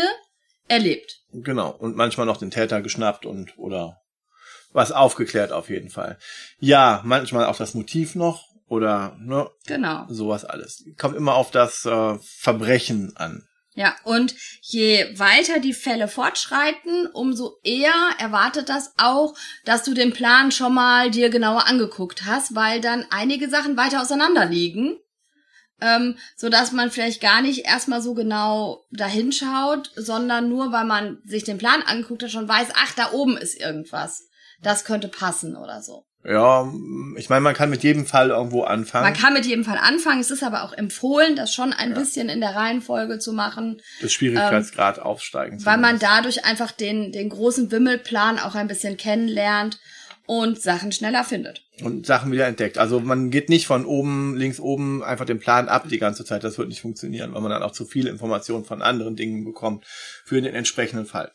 erlebt. 0.68 1.20
Genau. 1.32 1.70
Und 1.70 1.96
manchmal 1.96 2.26
noch 2.26 2.36
den 2.36 2.50
Täter 2.50 2.82
geschnappt 2.82 3.24
und 3.26 3.56
oder 3.58 4.00
was 4.72 4.92
aufgeklärt 4.92 5.50
auf 5.52 5.70
jeden 5.70 5.88
Fall. 5.88 6.18
Ja, 6.58 7.00
manchmal 7.04 7.46
auch 7.46 7.56
das 7.56 7.72
Motiv 7.74 8.14
noch 8.14 8.44
oder 8.68 9.16
ne, 9.18 9.48
Genau. 9.66 10.04
sowas 10.08 10.44
alles. 10.44 10.84
Kommt 10.98 11.16
immer 11.16 11.34
auf 11.34 11.50
das 11.50 11.86
äh, 11.86 12.18
Verbrechen 12.22 13.16
an. 13.16 13.48
Ja, 13.76 13.94
und 14.04 14.34
je 14.62 15.18
weiter 15.18 15.60
die 15.60 15.74
Fälle 15.74 16.08
fortschreiten, 16.08 17.06
umso 17.08 17.58
eher 17.62 17.92
erwartet 18.18 18.70
das 18.70 18.94
auch, 18.96 19.34
dass 19.66 19.82
du 19.82 19.92
den 19.92 20.14
Plan 20.14 20.50
schon 20.50 20.72
mal 20.72 21.10
dir 21.10 21.28
genauer 21.28 21.66
angeguckt 21.66 22.24
hast, 22.24 22.54
weil 22.54 22.80
dann 22.80 23.04
einige 23.10 23.50
Sachen 23.50 23.76
weiter 23.76 24.00
auseinander 24.00 24.46
liegen, 24.46 24.98
ähm, 25.82 26.16
so 26.36 26.48
dass 26.48 26.72
man 26.72 26.90
vielleicht 26.90 27.20
gar 27.20 27.42
nicht 27.42 27.66
erstmal 27.66 28.00
so 28.00 28.14
genau 28.14 28.86
dahin 28.92 29.30
schaut, 29.30 29.92
sondern 29.94 30.48
nur, 30.48 30.72
weil 30.72 30.86
man 30.86 31.18
sich 31.26 31.44
den 31.44 31.58
Plan 31.58 31.82
angeguckt 31.82 32.22
hat, 32.22 32.30
schon 32.30 32.48
weiß, 32.48 32.68
ach, 32.76 32.94
da 32.94 33.12
oben 33.12 33.36
ist 33.36 33.60
irgendwas. 33.60 34.26
Das 34.62 34.86
könnte 34.86 35.08
passen 35.08 35.54
oder 35.54 35.82
so. 35.82 36.06
Ja, 36.28 36.72
ich 37.16 37.28
meine, 37.28 37.40
man 37.40 37.54
kann 37.54 37.70
mit 37.70 37.84
jedem 37.84 38.04
Fall 38.04 38.30
irgendwo 38.30 38.64
anfangen. 38.64 39.04
Man 39.04 39.14
kann 39.14 39.32
mit 39.32 39.46
jedem 39.46 39.64
Fall 39.64 39.78
anfangen. 39.78 40.20
Es 40.20 40.32
ist 40.32 40.42
aber 40.42 40.64
auch 40.64 40.72
empfohlen, 40.72 41.36
das 41.36 41.54
schon 41.54 41.72
ein 41.72 41.90
ja. 41.90 41.98
bisschen 41.98 42.28
in 42.28 42.40
der 42.40 42.56
Reihenfolge 42.56 43.20
zu 43.20 43.32
machen. 43.32 43.80
Das 44.02 44.12
Schwierigkeitsgrad 44.12 44.98
ähm, 44.98 45.04
aufsteigen. 45.04 45.64
Weil 45.64 45.78
man 45.78 46.00
dadurch 46.00 46.44
einfach 46.44 46.72
den, 46.72 47.12
den 47.12 47.28
großen 47.28 47.70
Wimmelplan 47.70 48.40
auch 48.40 48.56
ein 48.56 48.66
bisschen 48.66 48.96
kennenlernt 48.96 49.78
und 50.26 50.60
Sachen 50.60 50.90
schneller 50.90 51.22
findet. 51.22 51.62
Und 51.80 52.06
Sachen 52.06 52.32
wieder 52.32 52.46
entdeckt. 52.46 52.78
Also 52.78 52.98
man 52.98 53.30
geht 53.30 53.48
nicht 53.48 53.66
von 53.66 53.84
oben, 53.84 54.36
links 54.36 54.58
oben 54.58 55.04
einfach 55.04 55.26
den 55.26 55.38
Plan 55.38 55.68
ab 55.68 55.88
die 55.88 55.98
ganze 55.98 56.24
Zeit. 56.24 56.42
Das 56.42 56.58
wird 56.58 56.68
nicht 56.68 56.80
funktionieren, 56.80 57.32
weil 57.34 57.40
man 57.40 57.52
dann 57.52 57.62
auch 57.62 57.70
zu 57.70 57.84
viele 57.84 58.10
Informationen 58.10 58.64
von 58.64 58.82
anderen 58.82 59.14
Dingen 59.14 59.44
bekommt 59.44 59.84
für 60.24 60.40
den 60.40 60.54
entsprechenden 60.54 61.06
Fall. 61.06 61.30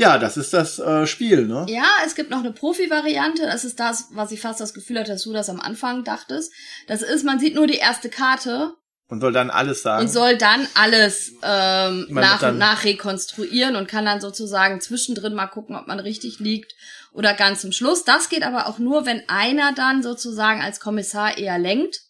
Ja, 0.00 0.16
das 0.16 0.38
ist 0.38 0.54
das 0.54 0.78
äh, 0.78 1.06
Spiel, 1.06 1.46
ne? 1.46 1.66
Ja, 1.68 1.84
es 2.06 2.14
gibt 2.14 2.30
noch 2.30 2.38
eine 2.38 2.52
Profi-Variante. 2.52 3.42
Das 3.42 3.64
ist 3.64 3.78
das, 3.78 4.08
was 4.12 4.32
ich 4.32 4.40
fast 4.40 4.58
das 4.58 4.72
Gefühl 4.72 4.98
hatte, 4.98 5.12
dass 5.12 5.24
du 5.24 5.32
das 5.34 5.50
am 5.50 5.60
Anfang 5.60 6.04
dachtest. 6.04 6.52
Das 6.86 7.02
ist, 7.02 7.22
man 7.22 7.38
sieht 7.38 7.54
nur 7.54 7.66
die 7.66 7.76
erste 7.76 8.08
Karte. 8.08 8.72
Und 9.08 9.20
soll 9.20 9.32
dann 9.32 9.50
alles 9.50 9.82
sagen. 9.82 10.02
Und 10.02 10.08
soll 10.08 10.38
dann 10.38 10.66
alles 10.74 11.32
ähm, 11.42 12.06
nach 12.10 12.42
und 12.42 12.56
nach 12.56 12.84
rekonstruieren 12.84 13.76
und 13.76 13.88
kann 13.88 14.06
dann 14.06 14.22
sozusagen 14.22 14.80
zwischendrin 14.80 15.34
mal 15.34 15.48
gucken, 15.48 15.76
ob 15.76 15.86
man 15.86 16.00
richtig 16.00 16.38
liegt 16.38 16.72
oder 17.12 17.34
ganz 17.34 17.60
zum 17.60 17.72
Schluss. 17.72 18.04
Das 18.04 18.30
geht 18.30 18.42
aber 18.42 18.68
auch 18.68 18.78
nur, 18.78 19.04
wenn 19.04 19.28
einer 19.28 19.74
dann 19.74 20.02
sozusagen 20.02 20.62
als 20.62 20.80
Kommissar 20.80 21.36
eher 21.36 21.58
lenkt. 21.58 22.00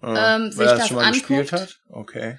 Ja, 0.00 0.36
ähm, 0.36 0.52
sich 0.52 0.64
das, 0.64 0.88
das 0.88 0.96
anguckt. 0.96 1.80
Okay 1.88 2.38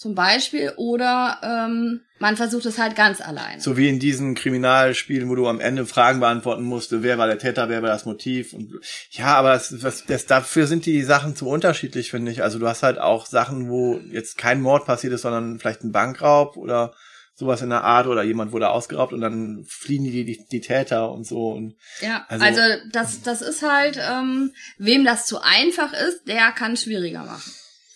zum 0.00 0.14
Beispiel, 0.14 0.72
oder 0.78 1.40
ähm, 1.42 2.00
man 2.20 2.36
versucht 2.36 2.66
es 2.66 2.78
halt 2.78 2.96
ganz 2.96 3.22
allein. 3.22 3.60
So 3.60 3.78
wie 3.78 3.88
in 3.88 3.98
diesen 3.98 4.34
Kriminalspielen, 4.34 5.30
wo 5.30 5.34
du 5.34 5.48
am 5.48 5.58
Ende 5.58 5.86
Fragen 5.86 6.20
beantworten 6.20 6.62
musste, 6.62 7.02
wer 7.02 7.16
war 7.16 7.26
der 7.26 7.38
Täter, 7.38 7.70
wer 7.70 7.82
war 7.82 7.88
das 7.88 8.04
Motiv. 8.04 8.52
Und, 8.52 8.74
ja, 9.10 9.34
aber 9.34 9.54
das, 9.54 9.74
das, 9.80 10.04
das, 10.04 10.26
dafür 10.26 10.66
sind 10.66 10.84
die 10.84 11.02
Sachen 11.02 11.34
zu 11.34 11.48
unterschiedlich, 11.48 12.10
finde 12.10 12.30
ich. 12.30 12.42
Also 12.42 12.58
du 12.58 12.68
hast 12.68 12.82
halt 12.82 12.98
auch 12.98 13.24
Sachen, 13.24 13.70
wo 13.70 13.98
jetzt 14.10 14.36
kein 14.36 14.60
Mord 14.60 14.84
passiert 14.84 15.14
ist, 15.14 15.22
sondern 15.22 15.58
vielleicht 15.58 15.82
ein 15.82 15.92
Bankraub 15.92 16.58
oder 16.58 16.92
sowas 17.34 17.62
in 17.62 17.70
der 17.70 17.84
Art 17.84 18.06
oder 18.06 18.22
jemand 18.22 18.52
wurde 18.52 18.68
ausgeraubt 18.68 19.14
und 19.14 19.22
dann 19.22 19.64
fliehen 19.66 20.04
die, 20.04 20.26
die, 20.26 20.46
die 20.46 20.60
Täter 20.60 21.10
und 21.10 21.26
so. 21.26 21.52
Und 21.52 21.76
ja, 22.02 22.26
also, 22.28 22.44
also 22.44 22.60
das, 22.92 23.22
das 23.22 23.40
ist 23.40 23.62
halt, 23.62 23.98
ähm, 23.98 24.52
wem 24.76 25.06
das 25.06 25.24
zu 25.24 25.40
einfach 25.40 25.94
ist, 25.94 26.28
der 26.28 26.52
kann 26.52 26.76
schwieriger 26.76 27.24
machen. 27.24 27.50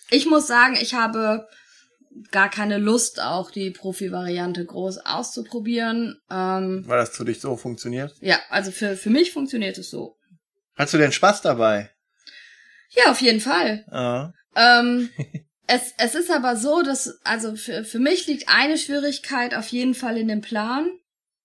Ich 0.09 0.25
muss 0.25 0.47
sagen, 0.47 0.75
ich 0.81 0.95
habe 0.95 1.47
gar 2.31 2.49
keine 2.49 2.77
Lust, 2.77 3.21
auch 3.21 3.51
die 3.51 3.71
Profi-Variante 3.71 4.65
groß 4.65 4.99
auszuprobieren. 4.99 6.21
Ähm, 6.29 6.83
Weil 6.87 6.99
das 6.99 7.15
für 7.15 7.25
dich 7.25 7.41
so 7.41 7.57
funktioniert? 7.57 8.15
Ja, 8.21 8.39
also 8.49 8.71
für, 8.71 8.95
für 8.95 9.09
mich 9.09 9.31
funktioniert 9.31 9.77
es 9.77 9.89
so. 9.89 10.17
Hast 10.75 10.93
du 10.93 10.97
denn 10.97 11.11
Spaß 11.11 11.41
dabei? 11.41 11.91
Ja, 12.89 13.11
auf 13.11 13.21
jeden 13.21 13.41
Fall. 13.41 13.85
Ah. 13.89 14.33
Ähm, 14.55 15.09
es, 15.67 15.93
es 15.97 16.15
ist 16.15 16.31
aber 16.31 16.55
so, 16.55 16.81
dass, 16.81 17.19
also 17.23 17.55
für, 17.55 17.83
für 17.83 17.99
mich 17.99 18.27
liegt 18.27 18.49
eine 18.49 18.77
Schwierigkeit 18.77 19.53
auf 19.53 19.67
jeden 19.67 19.93
Fall 19.93 20.17
in 20.17 20.27
dem 20.27 20.41
Plan 20.41 20.89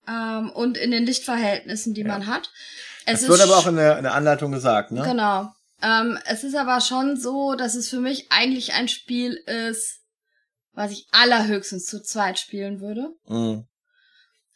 ähm, 0.09 0.51
und 0.51 0.77
in 0.77 0.91
den 0.91 1.07
Lichtverhältnissen, 1.07 1.95
die 1.95 2.03
ja. 2.03 2.09
man 2.09 2.27
hat. 2.27 2.51
Es 3.07 3.21
das 3.21 3.29
wird 3.29 3.41
aber 3.41 3.57
auch 3.57 3.67
in 3.67 3.77
der, 3.77 3.97
in 3.99 4.05
der 4.05 4.15
Anleitung 4.15 4.53
gesagt, 4.53 4.93
ne? 4.93 5.03
Genau. 5.03 5.53
Ähm, 5.83 6.19
es 6.27 6.45
ist 6.45 6.55
aber 6.55 6.81
schon 6.81 7.17
so, 7.17 7.55
dass 7.55 7.75
es 7.75 7.89
für 7.89 8.01
mich 8.01 8.31
eigentlich 8.31 8.75
ein 8.75 8.89
Spiel 8.89 9.33
ist, 9.33 10.00
was 10.73 10.93
ich 10.93 11.07
allerhöchstens 11.11 11.87
zu 11.87 12.03
zweit 12.03 12.39
spielen 12.39 12.81
würde. 12.81 13.09
Mhm. 13.27 13.67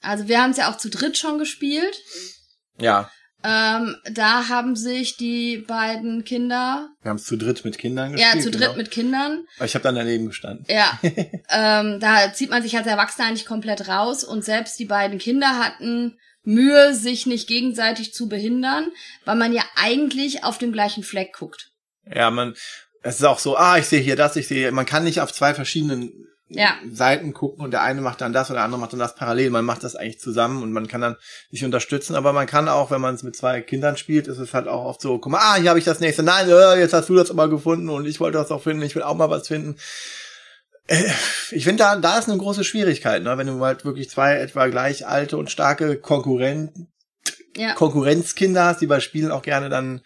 Also 0.00 0.28
wir 0.28 0.42
haben 0.42 0.50
es 0.50 0.59
ja 0.59 0.71
auch 0.71 0.76
zu 0.76 0.90
dritt 0.90 1.16
schon 1.16 1.38
gespielt. 1.38 1.97
Ja. 2.78 3.11
Ähm, 3.42 3.97
da 4.11 4.49
haben 4.49 4.75
sich 4.75 5.18
die 5.18 5.59
beiden 5.59 6.25
Kinder. 6.25 6.88
Wir 7.02 7.11
haben 7.11 7.16
es 7.16 7.25
zu 7.25 7.37
dritt 7.37 7.64
mit 7.64 7.76
Kindern 7.76 8.12
gespielt. 8.12 8.35
Ja, 8.35 8.40
zu 8.40 8.50
dritt 8.50 8.62
genau. 8.62 8.76
mit 8.76 8.90
Kindern. 8.90 9.47
Ich 9.62 9.75
habe 9.75 9.83
dann 9.83 9.97
daneben 9.97 10.26
gestanden. 10.26 10.64
Ja. 10.68 10.99
ähm, 11.50 12.00
da 12.00 12.33
zieht 12.33 12.49
man 12.49 12.62
sich 12.62 12.76
als 12.76 12.87
Erwachsener 12.87 13.28
eigentlich 13.28 13.44
komplett 13.44 13.87
raus 13.87 14.25
und 14.25 14.44
selbst 14.44 14.78
die 14.78 14.87
beiden 14.87 15.18
Kinder 15.18 15.59
hatten 15.59 16.16
Mühe, 16.44 16.94
sich 16.94 17.26
nicht 17.26 17.49
gegenseitig 17.49 18.12
zu 18.12 18.28
behindern, 18.28 18.92
weil 19.25 19.37
man 19.37 19.52
ja 19.52 19.62
eigentlich 19.76 20.44
auf 20.44 20.59
dem 20.59 20.73
gleichen 20.73 21.02
Fleck 21.02 21.35
guckt. 21.35 21.71
Ja, 22.06 22.30
man, 22.30 22.54
es 23.05 23.17
ist 23.17 23.25
auch 23.25 23.39
so, 23.39 23.57
ah, 23.57 23.77
ich 23.77 23.87
sehe 23.87 24.01
hier 24.01 24.17
das, 24.17 24.35
ich 24.37 24.49
sehe, 24.49 24.73
man 24.73 24.87
kann 24.87 25.05
nicht 25.05 25.21
auf 25.21 25.33
zwei 25.33 25.53
verschiedenen 25.53 26.11
ja. 26.49 26.75
Seiten 26.91 27.35
gucken 27.35 27.63
und 27.63 27.71
der 27.71 27.83
eine 27.83 28.01
macht 28.01 28.23
dann 28.23 28.33
das 28.33 28.49
und 28.49 28.55
der 28.55 28.65
andere 28.65 28.81
macht 28.81 28.93
dann 28.93 29.01
das 29.01 29.15
parallel. 29.15 29.51
Man 29.51 29.65
macht 29.65 29.85
das 29.85 29.95
eigentlich 29.95 30.21
zusammen 30.21 30.63
und 30.63 30.73
man 30.73 30.89
kann 30.89 31.03
dann 31.03 31.17
sich 31.51 31.65
unterstützen, 31.65 32.15
aber 32.15 32.33
man 32.33 32.47
kann 32.47 32.67
auch, 32.67 32.91
wenn 32.91 33.03
man 33.03 33.15
es 33.15 33.23
mit 33.23 33.37
zwei 33.37 33.61
Kindern 33.61 33.99
spielt, 33.99 34.27
ist 34.27 34.39
es 34.39 34.55
halt 34.55 34.69
auch 34.69 34.87
oft 34.87 35.03
so, 35.03 35.19
guck 35.19 35.33
mal, 35.33 35.39
ah, 35.39 35.57
hier 35.57 35.69
habe 35.69 35.79
ich 35.79 35.85
das 35.85 36.01
nächste, 36.01 36.23
nein, 36.23 36.49
äh, 36.49 36.79
jetzt 36.79 36.95
hast 36.95 37.11
du 37.11 37.15
das 37.15 37.29
immer 37.29 37.49
gefunden 37.49 37.91
und 37.91 38.07
ich 38.07 38.21
wollte 38.21 38.39
das 38.39 38.51
auch 38.51 38.63
finden, 38.63 38.83
ich 38.83 38.95
will 38.95 39.03
auch 39.03 39.15
mal 39.15 39.29
was 39.29 39.49
finden. 39.49 39.77
Äh, 40.87 41.03
ich 41.51 41.65
finde, 41.65 41.83
da, 41.83 41.97
da 41.97 42.19
ist 42.19 42.29
eine 42.31 42.39
große 42.39 42.65
Schwierigkeit, 42.65 43.23
ne? 43.23 43.37
wenn 43.37 43.47
du 43.47 43.61
halt 43.61 43.85
wirklich 43.85 44.09
zwei 44.09 44.37
etwa 44.37 44.67
gleich 44.69 45.07
alte 45.07 45.37
und 45.37 45.51
starke 45.51 45.99
Konkurrenten, 45.99 46.89
ja. 47.57 47.75
Konkurrenzkinder 47.75 48.65
hast, 48.65 48.81
die 48.81 48.87
bei 48.87 49.01
Spielen 49.01 49.31
auch 49.31 49.43
gerne 49.43 49.69
dann 49.69 50.01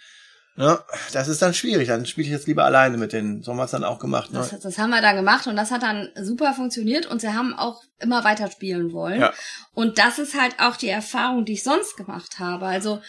Ne? 0.58 0.76
Das 1.12 1.28
ist 1.28 1.40
dann 1.40 1.54
schwierig. 1.54 1.86
Dann 1.86 2.04
spiele 2.04 2.26
ich 2.26 2.32
jetzt 2.32 2.48
lieber 2.48 2.64
alleine 2.64 2.96
mit 2.96 3.12
denen. 3.12 3.44
So 3.44 3.52
haben 3.52 3.58
wir 3.58 3.64
es 3.64 3.70
dann 3.70 3.84
auch 3.84 4.00
gemacht. 4.00 4.32
Ne? 4.32 4.40
Das, 4.40 4.58
das 4.58 4.76
haben 4.76 4.90
wir 4.90 5.00
dann 5.00 5.14
gemacht 5.14 5.46
und 5.46 5.54
das 5.54 5.70
hat 5.70 5.84
dann 5.84 6.10
super 6.20 6.52
funktioniert 6.52 7.06
und 7.06 7.20
sie 7.20 7.32
haben 7.32 7.54
auch 7.54 7.80
immer 8.00 8.24
weiter 8.24 8.50
spielen 8.50 8.92
wollen. 8.92 9.20
Ja. 9.20 9.32
Und 9.72 9.98
das 9.98 10.18
ist 10.18 10.38
halt 10.38 10.56
auch 10.58 10.74
die 10.74 10.88
Erfahrung, 10.88 11.44
die 11.44 11.52
ich 11.52 11.62
sonst 11.62 11.96
gemacht 11.96 12.40
habe. 12.40 12.66
Also 12.66 13.00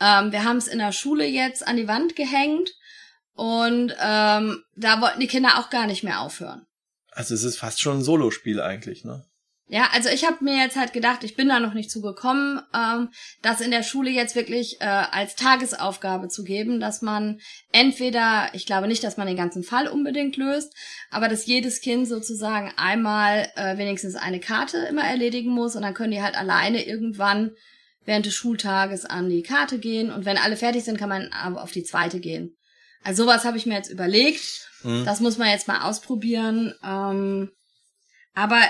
ähm, 0.00 0.32
wir 0.32 0.44
haben 0.44 0.58
es 0.58 0.68
in 0.68 0.80
der 0.80 0.92
Schule 0.92 1.24
jetzt 1.24 1.66
an 1.66 1.78
die 1.78 1.88
Wand 1.88 2.14
gehängt 2.14 2.74
und 3.32 3.94
ähm, 3.98 4.62
da 4.76 5.00
wollten 5.00 5.20
die 5.20 5.28
Kinder 5.28 5.58
auch 5.58 5.70
gar 5.70 5.86
nicht 5.86 6.04
mehr 6.04 6.20
aufhören. 6.20 6.66
Also 7.10 7.32
es 7.32 7.42
ist 7.42 7.58
fast 7.58 7.80
schon 7.80 8.00
ein 8.00 8.04
Solospiel 8.04 8.60
eigentlich, 8.60 9.04
ne? 9.04 9.24
Ja, 9.70 9.90
also 9.92 10.08
ich 10.08 10.24
habe 10.24 10.42
mir 10.42 10.56
jetzt 10.56 10.76
halt 10.76 10.94
gedacht, 10.94 11.24
ich 11.24 11.36
bin 11.36 11.48
da 11.48 11.60
noch 11.60 11.74
nicht 11.74 11.90
zugekommen, 11.90 12.62
ähm, 12.74 13.10
das 13.42 13.60
in 13.60 13.70
der 13.70 13.82
Schule 13.82 14.08
jetzt 14.08 14.34
wirklich 14.34 14.80
äh, 14.80 14.84
als 14.84 15.36
Tagesaufgabe 15.36 16.28
zu 16.28 16.42
geben, 16.42 16.80
dass 16.80 17.02
man 17.02 17.38
entweder, 17.70 18.48
ich 18.54 18.64
glaube 18.64 18.88
nicht, 18.88 19.04
dass 19.04 19.18
man 19.18 19.26
den 19.26 19.36
ganzen 19.36 19.62
Fall 19.62 19.86
unbedingt 19.88 20.38
löst, 20.38 20.74
aber 21.10 21.28
dass 21.28 21.44
jedes 21.44 21.82
Kind 21.82 22.08
sozusagen 22.08 22.72
einmal 22.78 23.50
äh, 23.56 23.76
wenigstens 23.76 24.16
eine 24.16 24.40
Karte 24.40 24.78
immer 24.88 25.04
erledigen 25.04 25.50
muss 25.50 25.76
und 25.76 25.82
dann 25.82 25.94
können 25.94 26.12
die 26.12 26.22
halt 26.22 26.36
alleine 26.36 26.86
irgendwann 26.86 27.50
während 28.06 28.24
des 28.24 28.34
Schultages 28.34 29.04
an 29.04 29.28
die 29.28 29.42
Karte 29.42 29.78
gehen 29.78 30.10
und 30.10 30.24
wenn 30.24 30.38
alle 30.38 30.56
fertig 30.56 30.84
sind, 30.84 30.98
kann 30.98 31.10
man 31.10 31.30
aber 31.30 31.62
auf 31.62 31.72
die 31.72 31.84
zweite 31.84 32.20
gehen. 32.20 32.56
Also 33.04 33.24
sowas 33.24 33.44
habe 33.44 33.58
ich 33.58 33.66
mir 33.66 33.74
jetzt 33.74 33.90
überlegt. 33.90 34.66
Mhm. 34.82 35.04
Das 35.04 35.20
muss 35.20 35.36
man 35.36 35.48
jetzt 35.48 35.68
mal 35.68 35.82
ausprobieren. 35.82 36.74
Ähm, 36.82 37.50
aber 38.34 38.60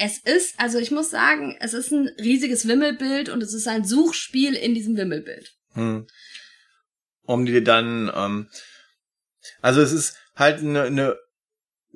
es 0.00 0.18
ist, 0.18 0.58
also 0.58 0.78
ich 0.78 0.90
muss 0.90 1.10
sagen, 1.10 1.56
es 1.60 1.74
ist 1.74 1.92
ein 1.92 2.08
riesiges 2.18 2.66
Wimmelbild 2.66 3.28
und 3.28 3.42
es 3.42 3.52
ist 3.52 3.68
ein 3.68 3.84
Suchspiel 3.84 4.54
in 4.54 4.74
diesem 4.74 4.96
Wimmelbild. 4.96 5.54
Hm. 5.74 6.06
Um 7.26 7.44
die 7.44 7.62
dann, 7.62 8.10
ähm, 8.14 8.48
also 9.60 9.82
es 9.82 9.92
ist 9.92 10.16
halt 10.34 10.60
eine, 10.60 10.84
eine 10.84 11.16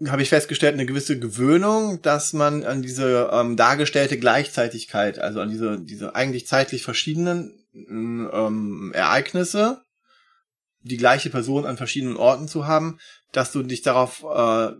habe 0.07 0.23
ich 0.23 0.29
festgestellt, 0.29 0.75
eine 0.75 0.87
gewisse 0.87 1.19
Gewöhnung, 1.19 2.03
dass 2.03 2.35
man 2.35 2.65
an 2.65 2.83
diese 2.83 3.31
ähm, 3.33 3.57
dargestellte 3.57 4.19
Gleichzeitigkeit, 4.19 5.19
also 5.19 5.41
an 5.41 5.49
diese, 5.49 5.81
diese 5.81 6.15
eigentlich 6.15 6.47
zeitlich 6.47 6.83
verschiedenen 6.83 7.65
ähm, 7.73 8.93
Ereignisse, 8.93 9.83
die 10.81 10.99
gleiche 10.99 11.31
Person 11.31 11.65
an 11.65 11.79
verschiedenen 11.79 12.17
Orten 12.17 12.49
zu 12.49 12.67
haben, 12.67 12.99
dass 13.35 13.53
du 13.53 13.62
dich 13.62 13.83
darauf 13.83 14.25
äh, 14.25 14.73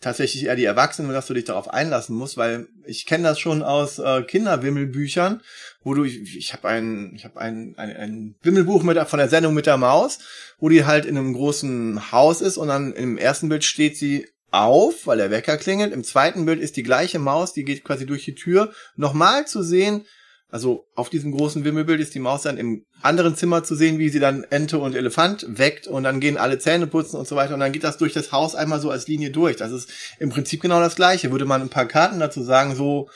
tatsächlich 0.00 0.44
eher 0.44 0.56
die 0.56 0.64
Erwachsenen, 0.64 1.12
dass 1.12 1.26
du 1.26 1.34
dich 1.34 1.44
darauf 1.44 1.68
einlassen 1.68 2.16
musst, 2.16 2.36
weil 2.36 2.68
ich 2.84 3.06
kenne 3.06 3.24
das 3.24 3.38
schon 3.40 3.62
aus 3.62 3.98
äh, 3.98 4.22
Kinderwimmelbüchern, 4.22 5.42
wo 5.82 5.94
du 5.94 6.04
ich, 6.04 6.36
ich 6.36 6.52
habe 6.52 6.68
ein 6.68 7.12
ich 7.14 7.24
habe 7.24 7.40
ein, 7.40 7.74
ein 7.76 7.96
ein 7.96 8.34
Wimmelbuch 8.42 8.82
mit 8.82 8.98
von 9.08 9.18
der 9.18 9.28
Sendung 9.28 9.54
mit 9.54 9.66
der 9.66 9.76
Maus, 9.76 10.18
wo 10.58 10.68
die 10.68 10.84
halt 10.84 11.04
in 11.04 11.18
einem 11.18 11.34
großen 11.34 12.12
Haus 12.12 12.40
ist 12.40 12.56
und 12.56 12.68
dann 12.68 12.92
im 12.92 13.18
ersten 13.18 13.48
Bild 13.48 13.64
steht 13.64 13.96
sie 13.96 14.28
auf, 14.52 15.06
weil 15.06 15.18
der 15.18 15.30
Wecker 15.30 15.56
klingelt. 15.56 15.92
Im 15.92 16.04
zweiten 16.04 16.46
Bild 16.46 16.60
ist 16.60 16.76
die 16.76 16.84
gleiche 16.84 17.18
Maus, 17.18 17.52
die 17.52 17.64
geht 17.64 17.84
quasi 17.84 18.06
durch 18.06 18.24
die 18.24 18.34
Tür, 18.34 18.72
nochmal 18.94 19.46
zu 19.46 19.62
sehen, 19.62 20.06
also 20.48 20.86
auf 20.94 21.10
diesem 21.10 21.32
großen 21.32 21.64
Wimmelbild 21.64 22.00
ist 22.00 22.14
die 22.14 22.20
Maus 22.20 22.42
dann 22.42 22.56
im 22.56 22.84
anderen 23.02 23.34
Zimmer 23.34 23.64
zu 23.64 23.74
sehen, 23.74 23.98
wie 23.98 24.08
sie 24.08 24.20
dann 24.20 24.44
Ente 24.44 24.78
und 24.78 24.94
Elefant 24.94 25.44
weckt 25.48 25.86
und 25.88 26.04
dann 26.04 26.20
gehen 26.20 26.36
alle 26.36 26.58
Zähne 26.58 26.86
putzen 26.86 27.16
und 27.16 27.26
so 27.26 27.34
weiter 27.34 27.54
und 27.54 27.60
dann 27.60 27.72
geht 27.72 27.84
das 27.84 27.98
durch 27.98 28.12
das 28.12 28.30
Haus 28.30 28.54
einmal 28.54 28.80
so 28.80 28.90
als 28.90 29.08
Linie 29.08 29.30
durch. 29.30 29.56
Das 29.56 29.72
ist 29.72 29.90
im 30.20 30.30
Prinzip 30.30 30.62
genau 30.62 30.78
das 30.80 30.94
gleiche. 30.94 31.32
Würde 31.32 31.46
man 31.46 31.62
ein 31.62 31.68
paar 31.68 31.86
Karten 31.86 32.20
dazu 32.20 32.42
sagen, 32.42 32.76
so 32.76 33.10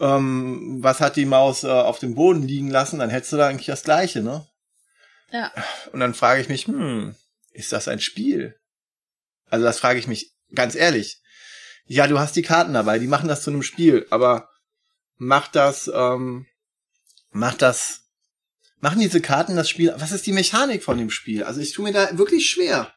ähm, 0.00 0.78
was 0.80 1.00
hat 1.00 1.16
die 1.16 1.26
Maus 1.26 1.64
äh, 1.64 1.68
auf 1.68 1.98
dem 1.98 2.14
Boden 2.14 2.42
liegen 2.42 2.70
lassen, 2.70 2.98
dann 2.98 3.10
hättest 3.10 3.32
du 3.32 3.36
da 3.36 3.46
eigentlich 3.46 3.66
das 3.66 3.84
gleiche, 3.84 4.22
ne? 4.22 4.46
Ja. 5.30 5.52
Und 5.92 6.00
dann 6.00 6.14
frage 6.14 6.40
ich 6.40 6.48
mich, 6.48 6.66
hm, 6.66 7.14
ist 7.52 7.72
das 7.72 7.88
ein 7.88 8.00
Spiel? 8.00 8.56
Also 9.48 9.64
das 9.64 9.78
frage 9.78 9.98
ich 9.98 10.08
mich 10.08 10.32
ganz 10.54 10.74
ehrlich. 10.74 11.20
Ja, 11.86 12.06
du 12.06 12.18
hast 12.18 12.34
die 12.34 12.42
Karten 12.42 12.74
dabei, 12.74 12.98
die 12.98 13.06
machen 13.06 13.28
das 13.28 13.42
zu 13.42 13.50
einem 13.50 13.62
Spiel, 13.62 14.06
aber 14.10 14.48
macht 15.16 15.54
das 15.54 15.90
ähm, 15.94 16.46
macht 17.34 17.60
das, 17.60 18.04
machen 18.80 19.00
diese 19.00 19.20
Karten 19.20 19.56
das 19.56 19.68
Spiel, 19.68 19.92
was 19.98 20.12
ist 20.12 20.26
die 20.26 20.32
Mechanik 20.32 20.82
von 20.82 20.96
dem 20.96 21.10
Spiel? 21.10 21.42
Also 21.42 21.60
ich 21.60 21.72
tue 21.72 21.84
mir 21.84 21.92
da 21.92 22.16
wirklich 22.16 22.48
schwer. 22.48 22.92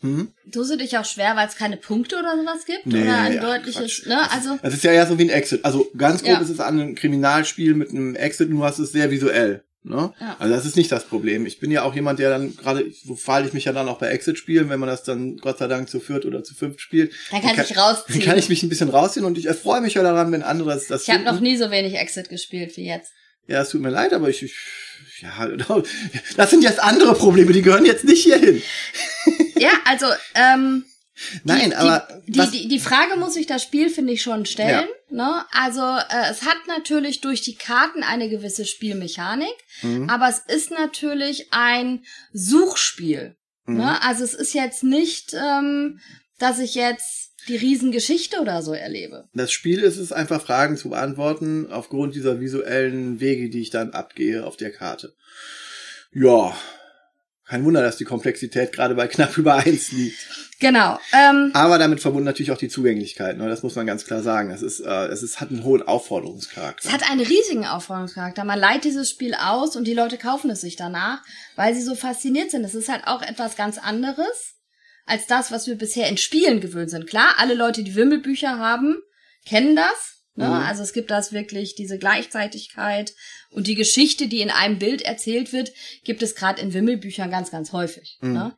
Hm? 0.00 0.32
Tust 0.52 0.70
du 0.70 0.76
dich 0.76 0.96
auch 0.96 1.04
schwer, 1.04 1.34
weil 1.34 1.48
es 1.48 1.56
keine 1.56 1.76
Punkte 1.76 2.16
oder 2.18 2.36
sowas 2.36 2.64
gibt? 2.64 2.86
Nee, 2.86 3.02
oder 3.02 3.18
ein 3.18 3.40
deutliches, 3.40 4.06
ne? 4.06 4.30
Also. 4.30 4.56
Das 4.62 4.72
ist 4.72 4.84
ja 4.84 4.92
eher 4.92 5.08
so 5.08 5.18
wie 5.18 5.24
ein 5.24 5.28
Exit. 5.28 5.64
Also 5.64 5.90
ganz 5.96 6.22
grob 6.22 6.34
ja. 6.34 6.40
ist 6.40 6.50
es 6.50 6.60
ein 6.60 6.94
Kriminalspiel 6.94 7.74
mit 7.74 7.90
einem 7.90 8.14
Exit, 8.14 8.48
nur 8.48 8.64
hast 8.64 8.78
es 8.78 8.92
sehr 8.92 9.10
visuell. 9.10 9.64
Ne? 9.88 10.12
Ja. 10.20 10.36
Also 10.38 10.54
das 10.54 10.66
ist 10.66 10.76
nicht 10.76 10.92
das 10.92 11.04
Problem. 11.04 11.46
Ich 11.46 11.58
bin 11.58 11.70
ja 11.70 11.82
auch 11.82 11.94
jemand, 11.94 12.18
der 12.18 12.30
dann 12.30 12.54
gerade, 12.54 12.90
so 12.92 13.16
verhalte 13.16 13.48
ich 13.48 13.54
mich 13.54 13.64
ja 13.64 13.72
dann 13.72 13.88
auch 13.88 13.98
bei 13.98 14.08
Exit-Spielen, 14.08 14.68
wenn 14.68 14.78
man 14.78 14.88
das 14.88 15.02
dann 15.02 15.38
Gott 15.38 15.58
sei 15.58 15.66
Dank 15.66 15.88
zu 15.88 15.98
viert 15.98 16.26
oder 16.26 16.44
zu 16.44 16.54
fünft 16.54 16.80
spielt. 16.80 17.12
Dann 17.30 17.40
kann, 17.40 17.56
kann 17.56 17.64
ich 17.68 17.76
rausziehen. 17.76 18.18
Dann 18.20 18.28
kann 18.28 18.38
ich 18.38 18.48
mich 18.48 18.62
ein 18.62 18.68
bisschen 18.68 18.90
rausziehen 18.90 19.24
und 19.24 19.38
ich 19.38 19.46
erfreue 19.46 19.80
mich 19.80 19.94
ja 19.94 20.02
daran, 20.02 20.30
wenn 20.30 20.42
andere 20.42 20.74
das, 20.74 20.86
das 20.86 21.02
Ich 21.02 21.10
habe 21.10 21.24
noch 21.24 21.40
nie 21.40 21.56
so 21.56 21.70
wenig 21.70 21.94
Exit 21.94 22.28
gespielt 22.28 22.76
wie 22.76 22.86
jetzt. 22.86 23.12
Ja, 23.46 23.62
es 23.62 23.70
tut 23.70 23.80
mir 23.80 23.90
leid, 23.90 24.12
aber 24.12 24.28
ich, 24.28 24.42
ich 24.42 24.54
ja, 25.20 25.48
das 26.36 26.50
sind 26.50 26.62
jetzt 26.62 26.80
andere 26.80 27.14
Probleme, 27.14 27.52
die 27.52 27.62
gehören 27.62 27.86
jetzt 27.86 28.04
nicht 28.04 28.22
hierhin. 28.22 28.62
ja, 29.56 29.70
also, 29.84 30.06
ähm, 30.34 30.84
Nein, 31.44 31.70
die, 31.70 31.76
aber 31.76 32.08
die, 32.26 32.32
die, 32.32 32.50
die, 32.50 32.68
die 32.68 32.78
Frage 32.78 33.16
muss 33.16 33.34
sich 33.34 33.46
das 33.46 33.62
Spiel, 33.62 33.90
finde 33.90 34.12
ich, 34.12 34.22
schon 34.22 34.46
stellen. 34.46 34.88
Ja. 35.10 35.16
Ne? 35.16 35.44
Also 35.52 35.80
äh, 35.80 36.30
es 36.30 36.42
hat 36.42 36.58
natürlich 36.66 37.20
durch 37.20 37.40
die 37.42 37.54
Karten 37.54 38.02
eine 38.02 38.28
gewisse 38.28 38.64
Spielmechanik, 38.64 39.54
mhm. 39.82 40.08
aber 40.08 40.28
es 40.28 40.38
ist 40.38 40.70
natürlich 40.70 41.48
ein 41.52 42.04
Suchspiel. 42.32 43.36
Mhm. 43.66 43.78
Ne? 43.78 44.02
Also 44.02 44.24
es 44.24 44.34
ist 44.34 44.54
jetzt 44.54 44.84
nicht, 44.84 45.34
ähm, 45.34 46.00
dass 46.38 46.58
ich 46.58 46.74
jetzt 46.74 47.32
die 47.48 47.56
Riesengeschichte 47.56 48.40
oder 48.40 48.62
so 48.62 48.74
erlebe. 48.74 49.28
Das 49.32 49.50
Spiel 49.52 49.80
ist 49.80 49.96
es 49.96 50.12
einfach 50.12 50.42
Fragen 50.42 50.76
zu 50.76 50.90
beantworten 50.90 51.66
aufgrund 51.70 52.14
dieser 52.14 52.40
visuellen 52.40 53.20
Wege, 53.20 53.48
die 53.48 53.62
ich 53.62 53.70
dann 53.70 53.92
abgehe 53.92 54.46
auf 54.46 54.56
der 54.56 54.70
Karte. 54.70 55.14
Ja, 56.12 56.56
kein 57.48 57.64
Wunder, 57.64 57.80
dass 57.82 57.96
die 57.96 58.04
Komplexität 58.04 58.72
gerade 58.72 58.94
bei 58.94 59.08
knapp 59.08 59.38
über 59.38 59.54
eins 59.54 59.90
liegt. 59.92 60.18
Genau. 60.60 60.98
Ähm, 61.12 61.50
Aber 61.54 61.78
damit 61.78 62.00
verbunden 62.00 62.26
natürlich 62.26 62.50
auch 62.50 62.58
die 62.58 62.68
Zugänglichkeit. 62.68 63.38
Ne? 63.38 63.48
Das 63.48 63.62
muss 63.62 63.74
man 63.74 63.86
ganz 63.86 64.04
klar 64.04 64.22
sagen. 64.22 64.50
Es 64.50 64.60
ist, 64.60 64.80
äh, 64.80 65.06
es 65.06 65.22
ist, 65.22 65.40
hat 65.40 65.50
einen 65.50 65.64
hohen 65.64 65.82
Aufforderungscharakter. 65.82 66.88
Es 66.88 66.92
hat 66.92 67.10
einen 67.10 67.20
riesigen 67.20 67.64
Aufforderungscharakter. 67.64 68.44
Man 68.44 68.58
leiht 68.58 68.84
dieses 68.84 69.08
Spiel 69.08 69.34
aus 69.34 69.76
und 69.76 69.84
die 69.84 69.94
Leute 69.94 70.18
kaufen 70.18 70.50
es 70.50 70.60
sich 70.60 70.76
danach, 70.76 71.22
weil 71.56 71.74
sie 71.74 71.82
so 71.82 71.94
fasziniert 71.94 72.50
sind. 72.50 72.64
Es 72.64 72.74
ist 72.74 72.90
halt 72.90 73.06
auch 73.06 73.22
etwas 73.22 73.56
ganz 73.56 73.78
anderes 73.78 74.56
als 75.06 75.26
das, 75.26 75.50
was 75.50 75.66
wir 75.66 75.76
bisher 75.76 76.08
in 76.08 76.18
Spielen 76.18 76.60
gewöhnt 76.60 76.90
sind. 76.90 77.06
Klar, 77.06 77.36
alle 77.38 77.54
Leute, 77.54 77.82
die 77.82 77.94
Wimmelbücher 77.94 78.58
haben, 78.58 78.98
kennen 79.46 79.74
das. 79.74 80.17
Ne? 80.38 80.46
Mhm. 80.46 80.52
Also 80.52 80.84
es 80.84 80.92
gibt 80.92 81.10
das 81.10 81.32
wirklich, 81.32 81.74
diese 81.74 81.98
Gleichzeitigkeit 81.98 83.12
und 83.50 83.66
die 83.66 83.74
Geschichte, 83.74 84.28
die 84.28 84.40
in 84.40 84.50
einem 84.50 84.78
Bild 84.78 85.02
erzählt 85.02 85.52
wird, 85.52 85.72
gibt 86.04 86.22
es 86.22 86.36
gerade 86.36 86.62
in 86.62 86.72
Wimmelbüchern 86.72 87.30
ganz, 87.30 87.50
ganz 87.50 87.72
häufig. 87.72 88.18
Mhm. 88.20 88.32
Ne? 88.32 88.56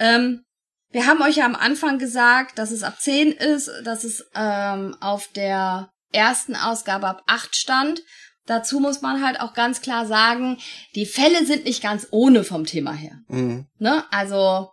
Ähm, 0.00 0.44
wir 0.90 1.06
haben 1.06 1.20
euch 1.20 1.36
ja 1.36 1.44
am 1.44 1.54
Anfang 1.54 1.98
gesagt, 1.98 2.58
dass 2.58 2.70
es 2.70 2.82
ab 2.82 2.98
10 2.98 3.32
ist, 3.32 3.70
dass 3.84 4.04
es 4.04 4.24
ähm, 4.34 4.96
auf 5.00 5.28
der 5.28 5.90
ersten 6.12 6.56
Ausgabe 6.56 7.08
ab 7.08 7.22
8 7.26 7.54
stand. 7.56 8.02
Dazu 8.46 8.80
muss 8.80 9.02
man 9.02 9.22
halt 9.22 9.38
auch 9.38 9.52
ganz 9.52 9.82
klar 9.82 10.06
sagen, 10.06 10.58
die 10.94 11.06
Fälle 11.06 11.44
sind 11.44 11.64
nicht 11.64 11.82
ganz 11.82 12.08
ohne 12.10 12.42
vom 12.42 12.64
Thema 12.64 12.92
her. 12.92 13.18
Mhm. 13.28 13.66
Ne? 13.78 14.02
Also 14.10 14.70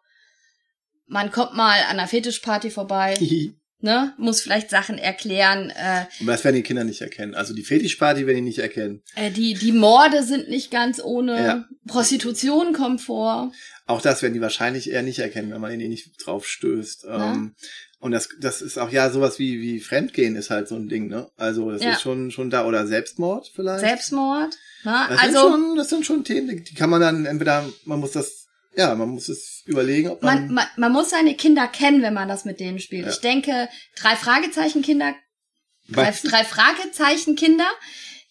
man 1.06 1.32
kommt 1.32 1.54
mal 1.54 1.82
an 1.82 2.00
einer 2.00 2.08
Fetischparty 2.08 2.70
vorbei, 2.70 3.16
ne, 3.82 4.14
muss 4.18 4.42
vielleicht 4.42 4.70
Sachen 4.70 4.98
erklären. 4.98 5.70
Äh, 5.70 6.06
Aber 6.22 6.32
das 6.32 6.44
werden 6.44 6.56
die 6.56 6.64
Kinder 6.64 6.84
nicht 6.84 7.02
erkennen. 7.02 7.36
Also 7.36 7.54
die 7.54 7.64
Fetischparty 7.64 8.28
werden 8.28 8.38
die 8.38 8.44
nicht 8.44 8.60
erkennen. 8.60 9.02
Äh, 9.16 9.32
die, 9.32 9.54
die 9.54 9.72
Morde 9.72 10.24
sind 10.24 10.50
nicht 10.50 10.72
ganz 10.72 11.02
ohne. 11.02 11.44
Ja. 11.44 11.66
Prostitution 11.88 12.74
kommt 12.74 13.02
vor. 13.02 13.52
Auch 13.86 14.02
das 14.02 14.22
werden 14.22 14.34
die 14.34 14.42
wahrscheinlich 14.42 14.92
eher 14.92 15.02
nicht 15.02 15.20
erkennen, 15.20 15.52
wenn 15.52 15.62
man 15.62 15.72
ihnen 15.72 15.90
nicht 15.90 16.12
drauf 16.24 16.48
stößt. 16.48 17.06
Ja. 17.06 17.34
Ähm, 17.34 17.56
und 18.00 18.12
das, 18.12 18.30
das 18.40 18.62
ist 18.62 18.78
auch 18.78 18.92
ja 18.92 19.10
sowas 19.10 19.40
wie, 19.40 19.60
wie 19.60 19.82
Fremdgehen 19.82 20.36
ist 20.38 20.50
halt 20.50 20.70
so 20.70 20.76
ein 20.76 20.88
Ding, 20.88 21.08
ne? 21.08 21.30
Also 21.36 21.70
das 21.70 21.84
ja. 21.84 21.92
ist 21.92 22.02
schon, 22.02 22.32
schon 22.32 22.50
da. 22.50 22.66
Oder 22.66 22.88
Selbstmord 22.88 23.52
vielleicht. 23.54 23.82
Selbstmord. 23.82 24.58
Ne? 24.86 25.06
Das 25.10 25.20
also, 25.20 25.42
sind 25.42 25.52
schon, 25.52 25.76
das 25.76 25.90
sind 25.90 26.06
schon 26.06 26.24
Themen, 26.24 26.64
die 26.64 26.74
kann 26.76 26.90
man 26.90 27.02
dann 27.02 27.26
entweder, 27.26 27.68
man 27.84 28.00
muss 28.00 28.12
das 28.12 28.48
ja, 28.76 28.96
man 28.96 29.10
muss 29.10 29.30
es 29.30 29.64
überlegen, 29.66 30.10
ob 30.10 30.22
man, 30.22 30.46
man, 30.46 30.54
man, 30.54 30.68
man 30.78 30.92
muss 30.92 31.10
seine 31.10 31.36
Kinder 31.36 31.68
kennen, 31.68 32.02
wenn 32.02 32.14
man 32.14 32.28
das 32.28 32.46
mit 32.46 32.60
denen 32.60 32.80
spielt. 32.80 33.06
Ja. 33.06 33.12
Ich 33.12 33.20
denke, 33.20 33.70
drei 33.96 34.16
Fragezeichen 34.16 34.82
Kinder, 34.82 35.16
drei, 35.90 36.12
drei 36.24 36.44
Fragezeichen 36.44 37.36
Kinder, 37.36 37.70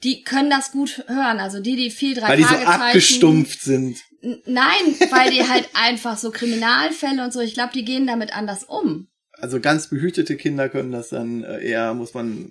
die 0.05 0.23
können 0.23 0.51
das 0.51 0.71
gut 0.73 1.05
hören. 1.07 1.41
Also 1.41 1.61
die, 1.61 1.77
die 1.77 1.91
viel 1.91 2.15
drei 2.15 2.29
weil 2.29 2.43
Fragezeichen. 2.43 2.67
Weil 2.67 2.75
die 2.75 2.79
so 2.79 2.85
abgestumpft 2.85 3.63
sind. 3.63 3.99
Nein, 4.47 4.95
weil 5.11 5.31
die 5.31 5.47
halt 5.49 5.69
einfach 5.75 6.17
so 6.19 6.31
Kriminalfälle 6.31 7.23
und 7.23 7.33
so, 7.33 7.41
ich 7.41 7.55
glaube, 7.55 7.73
die 7.75 7.85
gehen 7.85 8.07
damit 8.07 8.35
anders 8.37 8.65
um. 8.65 9.09
Also 9.41 9.61
ganz 9.61 9.89
behütete 9.89 10.37
Kinder 10.37 10.69
können 10.69 10.93
das 10.93 11.11
dann 11.11 11.45
äh, 11.45 11.61
eher, 11.65 11.95
muss 11.95 12.15
man 12.15 12.51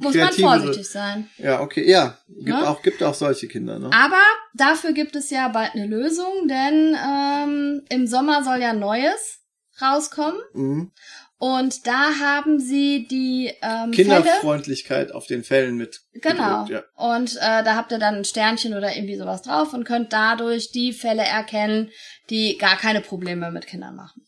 muss 0.00 0.14
man 0.14 0.32
vorsichtig 0.32 0.88
sein. 0.88 1.28
Ja, 1.38 1.60
okay, 1.60 1.88
ja, 1.88 2.18
gibt 2.28 2.58
ne? 2.58 2.68
auch 2.68 2.82
gibt 2.82 3.02
auch 3.02 3.14
solche 3.14 3.48
Kinder. 3.48 3.78
Ne? 3.78 3.90
Aber 3.92 4.22
dafür 4.54 4.92
gibt 4.92 5.16
es 5.16 5.30
ja 5.30 5.48
bald 5.48 5.74
eine 5.74 5.86
Lösung, 5.86 6.48
denn 6.48 6.94
ähm, 6.94 7.82
im 7.88 8.06
Sommer 8.06 8.44
soll 8.44 8.60
ja 8.60 8.72
Neues 8.72 9.40
rauskommen. 9.80 10.40
Mhm. 10.52 10.92
Und 11.40 11.86
da 11.86 12.18
haben 12.20 12.58
sie 12.58 13.06
die 13.08 13.52
ähm, 13.62 13.92
Kinderfreundlichkeit 13.92 15.08
Fälle. 15.08 15.14
auf 15.14 15.26
den 15.28 15.44
Fällen 15.44 15.76
mit. 15.76 16.00
Genau. 16.14 16.64
Gedrückt, 16.64 16.70
ja. 16.70 17.12
Und 17.12 17.36
äh, 17.36 17.62
da 17.62 17.76
habt 17.76 17.92
ihr 17.92 17.98
dann 17.98 18.16
ein 18.16 18.24
Sternchen 18.24 18.74
oder 18.74 18.96
irgendwie 18.96 19.16
sowas 19.16 19.42
drauf 19.42 19.72
und 19.72 19.84
könnt 19.84 20.12
dadurch 20.12 20.72
die 20.72 20.92
Fälle 20.92 21.22
erkennen, 21.22 21.90
die 22.28 22.58
gar 22.58 22.76
keine 22.76 23.00
Probleme 23.00 23.52
mit 23.52 23.68
Kindern 23.68 23.94
machen. 23.94 24.27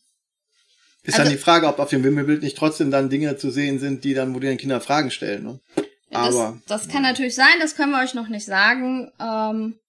Ist 1.03 1.15
also, 1.15 1.23
dann 1.23 1.31
die 1.31 1.41
Frage, 1.41 1.67
ob 1.67 1.79
auf 1.79 1.89
dem 1.89 2.03
Wimmelbild 2.03 2.43
nicht 2.43 2.57
trotzdem 2.57 2.91
dann 2.91 3.09
Dinge 3.09 3.37
zu 3.37 3.49
sehen 3.49 3.79
sind, 3.79 4.03
die 4.03 4.13
dann, 4.13 4.35
wo 4.35 4.39
die 4.39 4.47
den 4.47 4.57
Kinder 4.57 4.81
Fragen 4.81 5.09
stellen. 5.09 5.43
Ne? 5.43 5.59
Aber 6.11 6.59
das, 6.67 6.83
das 6.83 6.93
kann 6.93 7.01
natürlich 7.01 7.35
sein, 7.35 7.59
das 7.59 7.75
können 7.75 7.91
wir 7.91 8.01
euch 8.01 8.13
noch 8.13 8.27
nicht 8.27 8.45
sagen. 8.45 9.11
Ähm, 9.19 9.79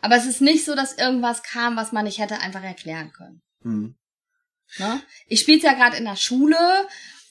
aber 0.00 0.16
es 0.16 0.26
ist 0.26 0.40
nicht 0.40 0.64
so, 0.64 0.74
dass 0.74 0.96
irgendwas 0.96 1.42
kam, 1.42 1.76
was 1.76 1.92
man 1.92 2.04
nicht 2.04 2.18
hätte 2.18 2.40
einfach 2.40 2.62
erklären 2.62 3.12
können. 3.12 3.42
Hm. 3.62 3.94
Ne? 4.78 5.02
Ich 5.26 5.40
spiele 5.40 5.60
ja 5.60 5.72
gerade 5.72 5.96
in 5.96 6.04
der 6.04 6.16
Schule, 6.16 6.56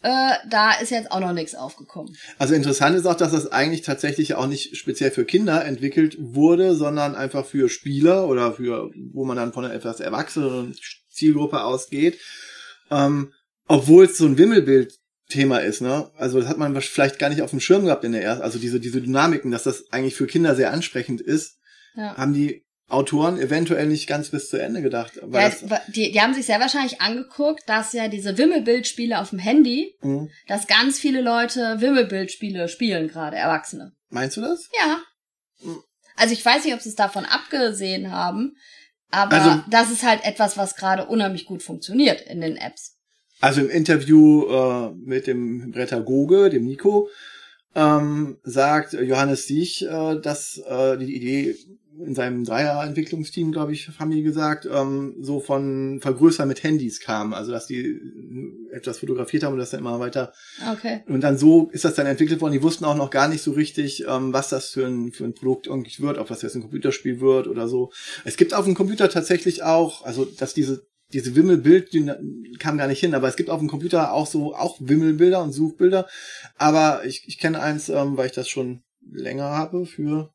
äh, 0.01 0.33
da 0.49 0.73
ist 0.73 0.91
jetzt 0.91 1.11
auch 1.11 1.19
noch 1.19 1.33
nichts 1.33 1.55
aufgekommen. 1.55 2.15
Also 2.37 2.53
interessant 2.53 2.97
ist 2.97 3.05
auch, 3.05 3.15
dass 3.15 3.31
das 3.31 3.51
eigentlich 3.51 3.81
tatsächlich 3.81 4.35
auch 4.35 4.47
nicht 4.47 4.77
speziell 4.77 5.11
für 5.11 5.25
Kinder 5.25 5.65
entwickelt 5.65 6.17
wurde, 6.19 6.75
sondern 6.75 7.15
einfach 7.15 7.45
für 7.45 7.69
Spieler 7.69 8.27
oder 8.27 8.53
für, 8.53 8.91
wo 9.11 9.25
man 9.25 9.37
dann 9.37 9.53
von 9.53 9.65
einer 9.65 9.73
etwas 9.73 9.99
erwachsenen 9.99 10.75
Zielgruppe 11.09 11.63
ausgeht. 11.63 12.19
Ähm, 12.91 13.33
obwohl 13.67 14.05
es 14.05 14.17
so 14.17 14.25
ein 14.25 14.37
Wimmelbild-Thema 14.37 15.59
ist, 15.59 15.81
ne? 15.81 16.09
Also 16.17 16.39
das 16.39 16.49
hat 16.49 16.57
man 16.57 16.79
vielleicht 16.81 17.19
gar 17.19 17.29
nicht 17.29 17.41
auf 17.41 17.51
dem 17.51 17.59
Schirm 17.59 17.85
gehabt 17.85 18.03
in 18.03 18.13
der 18.13 18.23
ersten, 18.23 18.43
also 18.43 18.59
diese, 18.59 18.79
diese 18.79 19.01
Dynamiken, 19.01 19.51
dass 19.51 19.63
das 19.63 19.91
eigentlich 19.91 20.15
für 20.15 20.27
Kinder 20.27 20.55
sehr 20.55 20.71
ansprechend 20.71 21.21
ist, 21.21 21.57
ja. 21.95 22.15
haben 22.17 22.33
die 22.33 22.65
Autoren 22.89 23.39
eventuell 23.39 23.85
nicht 23.85 24.07
ganz 24.07 24.29
bis 24.29 24.49
zu 24.49 24.57
Ende 24.57 24.81
gedacht. 24.81 25.19
Ja, 25.31 25.51
die, 25.87 26.11
die 26.11 26.21
haben 26.21 26.33
sich 26.33 26.47
sehr 26.47 26.59
wahrscheinlich 26.59 27.01
angeguckt, 27.01 27.61
dass 27.67 27.93
ja 27.93 28.07
diese 28.07 28.37
Wimmelbildspiele 28.37 29.19
auf 29.19 29.29
dem 29.29 29.39
Handy, 29.39 29.95
mhm. 30.01 30.31
dass 30.47 30.65
ganz 30.65 30.99
viele 30.99 31.21
Leute 31.21 31.81
Wimmelbildspiele 31.81 32.67
spielen 32.67 33.07
gerade, 33.07 33.37
Erwachsene. 33.37 33.93
Meinst 34.09 34.37
du 34.37 34.41
das? 34.41 34.69
Ja. 34.77 35.01
Mhm. 35.61 35.83
Also 36.15 36.33
ich 36.33 36.43
weiß 36.43 36.65
nicht, 36.65 36.73
ob 36.73 36.81
sie 36.81 36.89
es 36.89 36.95
davon 36.95 37.25
abgesehen 37.25 38.11
haben, 38.11 38.57
aber 39.11 39.33
also, 39.33 39.63
das 39.69 39.91
ist 39.91 40.03
halt 40.03 40.23
etwas, 40.23 40.57
was 40.57 40.75
gerade 40.75 41.05
unheimlich 41.05 41.45
gut 41.45 41.63
funktioniert 41.63 42.21
in 42.21 42.41
den 42.41 42.57
Apps. 42.57 42.97
Also 43.41 43.61
im 43.61 43.69
Interview 43.69 44.45
äh, 44.47 44.91
mit 44.93 45.27
dem 45.27 45.71
Retagoge, 45.73 46.49
dem 46.49 46.65
Nico, 46.65 47.09
ähm, 47.75 48.37
sagt 48.43 48.93
Johannes 48.93 49.47
Siech, 49.47 49.83
äh, 49.83 50.19
dass 50.19 50.57
äh, 50.57 50.97
die 50.97 51.15
Idee 51.15 51.55
in 52.05 52.15
seinem 52.15 52.43
Dreier-Entwicklungsteam, 52.43 53.51
glaube 53.51 53.73
ich, 53.73 53.89
haben 53.99 54.11
die 54.11 54.23
gesagt, 54.23 54.67
ähm, 54.71 55.15
so 55.19 55.39
von 55.39 55.99
Vergrößern 56.01 56.47
mit 56.47 56.63
Handys 56.63 56.99
kam. 56.99 57.33
Also, 57.33 57.51
dass 57.51 57.67
die 57.67 57.99
etwas 58.71 58.99
fotografiert 58.99 59.43
haben 59.43 59.53
und 59.53 59.59
das 59.59 59.71
dann 59.71 59.81
immer 59.81 59.99
weiter. 59.99 60.33
Okay. 60.71 61.01
Und 61.07 61.21
dann 61.21 61.37
so 61.37 61.69
ist 61.71 61.85
das 61.85 61.95
dann 61.95 62.07
entwickelt 62.07 62.41
worden. 62.41 62.53
Die 62.53 62.63
wussten 62.63 62.85
auch 62.85 62.95
noch 62.95 63.09
gar 63.09 63.27
nicht 63.27 63.41
so 63.41 63.51
richtig, 63.51 64.05
ähm, 64.07 64.33
was 64.33 64.49
das 64.49 64.69
für 64.69 64.85
ein, 64.85 65.11
für 65.11 65.25
ein 65.25 65.33
Produkt 65.33 65.67
irgendwie 65.67 65.99
wird, 65.99 66.17
ob 66.17 66.27
das 66.27 66.41
jetzt 66.41 66.55
ein 66.55 66.61
Computerspiel 66.61 67.19
wird 67.19 67.47
oder 67.47 67.67
so. 67.67 67.91
Es 68.25 68.37
gibt 68.37 68.53
auf 68.53 68.65
dem 68.65 68.75
Computer 68.75 69.09
tatsächlich 69.09 69.63
auch, 69.63 70.05
also, 70.05 70.25
dass 70.25 70.53
diese 70.53 70.87
diese 71.11 71.35
Wimmelbild 71.35 71.89
kam 72.59 72.77
gar 72.77 72.85
nicht 72.85 72.99
hin, 72.99 73.15
aber 73.15 73.27
es 73.27 73.35
gibt 73.35 73.49
auf 73.49 73.57
dem 73.57 73.67
Computer 73.67 74.13
auch 74.13 74.27
so 74.27 74.53
auch 74.53 74.77
Wimmelbilder 74.79 75.41
und 75.41 75.53
Suchbilder. 75.53 76.07
Aber 76.55 77.03
ich, 77.03 77.23
ich 77.27 77.39
kenne 77.39 77.59
eins, 77.59 77.89
ähm, 77.89 78.15
weil 78.15 78.27
ich 78.27 78.33
das 78.33 78.47
schon 78.47 78.83
länger 79.11 79.45
habe 79.45 79.87
für 79.87 80.31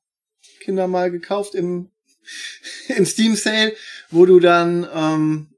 Kinder 0.60 0.86
mal 0.88 1.10
gekauft 1.10 1.54
im, 1.54 1.90
im 2.88 3.04
Steam 3.06 3.36
Sale, 3.36 3.74
wo 4.10 4.26
du 4.26 4.40
dann 4.40 4.86
ähm, 4.94 5.48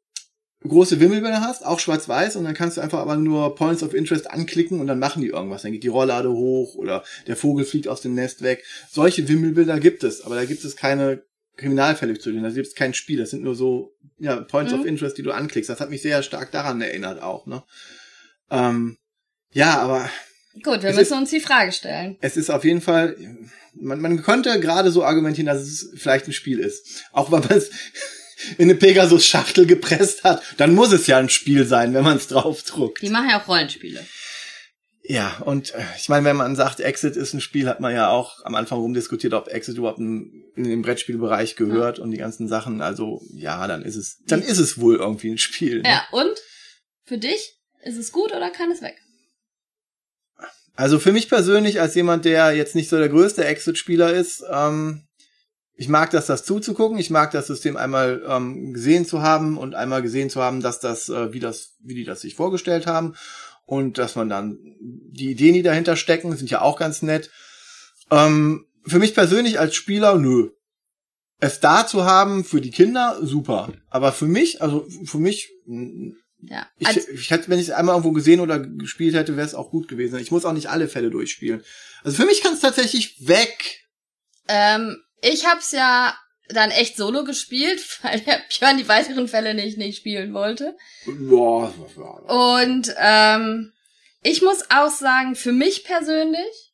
große 0.66 0.98
Wimmelbilder 1.00 1.40
hast, 1.42 1.64
auch 1.64 1.78
schwarz-weiß, 1.78 2.36
und 2.36 2.44
dann 2.44 2.54
kannst 2.54 2.76
du 2.76 2.80
einfach 2.80 2.98
aber 2.98 3.16
nur 3.16 3.54
Points 3.54 3.82
of 3.82 3.94
Interest 3.94 4.30
anklicken 4.30 4.80
und 4.80 4.86
dann 4.88 4.98
machen 4.98 5.22
die 5.22 5.28
irgendwas. 5.28 5.62
Dann 5.62 5.72
geht 5.72 5.84
die 5.84 5.88
Rolllade 5.88 6.32
hoch 6.32 6.74
oder 6.74 7.04
der 7.26 7.36
Vogel 7.36 7.64
fliegt 7.64 7.88
aus 7.88 8.00
dem 8.00 8.14
Nest 8.14 8.42
weg. 8.42 8.64
Solche 8.90 9.28
Wimmelbilder 9.28 9.78
gibt 9.78 10.02
es, 10.02 10.22
aber 10.22 10.34
da 10.34 10.44
gibt 10.44 10.64
es 10.64 10.76
keine 10.76 11.22
Kriminalfälle 11.56 12.18
zu 12.18 12.30
denen. 12.30 12.42
Da 12.42 12.50
gibt 12.50 12.66
es 12.66 12.74
kein 12.74 12.94
Spiel. 12.94 13.18
Das 13.18 13.30
sind 13.30 13.42
nur 13.42 13.54
so 13.54 13.94
ja, 14.18 14.36
Points 14.36 14.72
Mhm. 14.72 14.80
of 14.80 14.86
Interest, 14.86 15.16
die 15.16 15.22
du 15.22 15.32
anklickst. 15.32 15.70
Das 15.70 15.80
hat 15.80 15.90
mich 15.90 16.02
sehr 16.02 16.22
stark 16.22 16.50
daran 16.52 16.80
erinnert 16.80 17.22
auch. 17.22 17.46
Ne? 17.46 17.62
Ähm, 18.50 18.98
ja, 19.52 19.78
aber 19.78 20.10
Gut, 20.62 20.82
wir 20.82 20.90
Es 20.90 20.96
müssen 20.96 21.18
uns 21.18 21.30
die 21.30 21.40
Frage 21.40 21.72
stellen. 21.72 22.16
es 22.20 22.36
ist 22.36 22.50
auf 22.50 22.64
jeden 22.64 22.80
Fall, 22.80 23.16
man, 23.74 24.00
man 24.00 24.22
könnte 24.22 24.58
gerade 24.60 24.90
so 24.90 25.04
argumentieren, 25.04 25.46
dass 25.46 25.60
es 25.62 25.90
vielleicht 25.96 26.26
ein 26.26 26.32
Spiel 26.32 26.58
ist. 26.58 27.04
Auch 27.12 27.30
wenn 27.30 27.40
man 27.40 27.52
es 27.52 27.70
in 28.58 28.64
eine 28.64 28.74
Pegasus-Schachtel 28.74 29.66
gepresst 29.66 30.24
hat, 30.24 30.42
dann 30.56 30.74
muss 30.74 30.92
es 30.92 31.06
ja 31.06 31.18
ein 31.18 31.28
Spiel 31.28 31.64
sein, 31.66 31.94
wenn 31.94 32.04
man 32.04 32.16
es 32.16 32.28
draufdruckt. 32.28 33.02
Die 33.02 33.08
machen 33.10 33.30
ja 33.30 33.40
auch 33.40 33.48
Rollenspiele. 33.48 34.04
Ja, 35.08 35.36
und 35.44 35.72
äh, 35.74 35.82
ich 35.96 36.08
meine, 36.08 36.24
wenn 36.24 36.36
man 36.36 36.56
sagt, 36.56 36.80
Exit 36.80 37.14
ist 37.16 37.32
ein 37.32 37.40
Spiel, 37.40 37.68
hat 37.68 37.78
man 37.80 37.94
ja 37.94 38.08
auch 38.10 38.44
am 38.44 38.56
Anfang 38.56 38.80
rumdiskutiert, 38.80 39.34
ob 39.34 39.48
Exit 39.48 39.76
überhaupt 39.78 40.00
in, 40.00 40.44
in 40.56 40.64
den 40.64 40.82
Brettspielbereich 40.82 41.54
gehört 41.54 42.00
und 42.00 42.10
die 42.10 42.16
ganzen 42.16 42.48
Sachen. 42.48 42.80
Also 42.82 43.22
ja, 43.32 43.66
dann 43.68 43.82
ist 43.82 43.94
es, 43.94 44.18
dann 44.26 44.42
ist 44.42 44.58
es 44.58 44.80
wohl 44.80 44.96
irgendwie 44.96 45.30
ein 45.30 45.38
Spiel. 45.38 45.82
Ne? 45.82 45.88
Ja, 45.88 46.02
und? 46.10 46.36
Für 47.04 47.18
dich? 47.18 47.54
Ist 47.84 47.98
es 47.98 48.10
gut 48.10 48.32
oder 48.34 48.50
kann 48.50 48.72
es 48.72 48.82
weg? 48.82 48.96
Also 50.76 50.98
für 50.98 51.12
mich 51.12 51.28
persönlich, 51.28 51.80
als 51.80 51.94
jemand, 51.94 52.24
der 52.24 52.52
jetzt 52.52 52.74
nicht 52.74 52.90
so 52.90 52.98
der 52.98 53.08
größte 53.08 53.44
Exit-Spieler 53.44 54.12
ist, 54.12 54.44
ähm, 54.50 55.06
ich 55.74 55.88
mag 55.88 56.10
das, 56.10 56.26
das 56.26 56.44
zuzugucken. 56.44 56.98
Ich 56.98 57.10
mag 57.10 57.30
das 57.30 57.46
System 57.46 57.76
einmal 57.76 58.22
ähm, 58.26 58.72
gesehen 58.72 59.04
zu 59.04 59.22
haben 59.22 59.58
und 59.58 59.74
einmal 59.74 60.02
gesehen 60.02 60.30
zu 60.30 60.42
haben, 60.42 60.60
dass 60.62 60.80
das, 60.80 61.08
äh, 61.08 61.32
wie 61.32 61.40
das, 61.40 61.74
wie 61.80 61.94
die 61.94 62.04
das 62.04 62.22
sich 62.22 62.34
vorgestellt 62.34 62.86
haben 62.86 63.14
und 63.66 63.98
dass 63.98 64.16
man 64.16 64.28
dann 64.28 64.58
die 64.80 65.30
Ideen, 65.30 65.54
die 65.54 65.62
dahinter 65.62 65.96
stecken, 65.96 66.34
sind 66.36 66.50
ja 66.50 66.62
auch 66.62 66.78
ganz 66.78 67.02
nett. 67.02 67.30
Ähm, 68.10 68.66
für 68.86 68.98
mich 68.98 69.14
persönlich 69.14 69.58
als 69.58 69.74
Spieler, 69.74 70.16
nö. 70.16 70.50
Es 71.38 71.60
da 71.60 71.86
zu 71.86 72.04
haben 72.04 72.44
für 72.44 72.62
die 72.62 72.70
Kinder, 72.70 73.18
super. 73.20 73.70
Aber 73.90 74.12
für 74.12 74.26
mich, 74.26 74.62
also 74.62 74.86
für 75.04 75.18
mich, 75.18 75.50
Ja. 76.48 76.68
ich, 76.78 77.08
ich 77.08 77.30
hätte, 77.30 77.48
wenn 77.48 77.58
ich 77.58 77.68
es 77.68 77.74
einmal 77.74 77.94
irgendwo 77.94 78.12
gesehen 78.12 78.40
oder 78.40 78.58
gespielt 78.60 79.14
hätte, 79.14 79.36
wäre 79.36 79.46
es 79.46 79.54
auch 79.54 79.70
gut 79.70 79.88
gewesen. 79.88 80.18
Ich 80.18 80.30
muss 80.30 80.44
auch 80.44 80.52
nicht 80.52 80.68
alle 80.68 80.88
Fälle 80.88 81.10
durchspielen. 81.10 81.64
Also 82.04 82.16
für 82.16 82.26
mich 82.26 82.42
kann 82.42 82.54
es 82.54 82.60
tatsächlich 82.60 83.26
weg. 83.26 83.84
ähm, 84.48 85.02
ich 85.22 85.46
hab's 85.46 85.72
ja 85.72 86.16
dann 86.48 86.70
echt 86.70 86.96
solo 86.96 87.24
gespielt, 87.24 87.82
weil 88.02 88.20
der 88.20 88.40
Björn 88.48 88.78
die 88.78 88.88
weiteren 88.88 89.28
Fälle 89.28 89.54
nicht, 89.54 89.78
nicht 89.78 89.98
spielen 89.98 90.32
wollte. 90.34 90.76
Boah, 91.06 91.72
Und 92.28 92.94
ähm, 92.98 93.72
ich 94.22 94.42
muss 94.42 94.70
auch 94.70 94.90
sagen, 94.90 95.34
für 95.34 95.52
mich 95.52 95.84
persönlich 95.84 96.72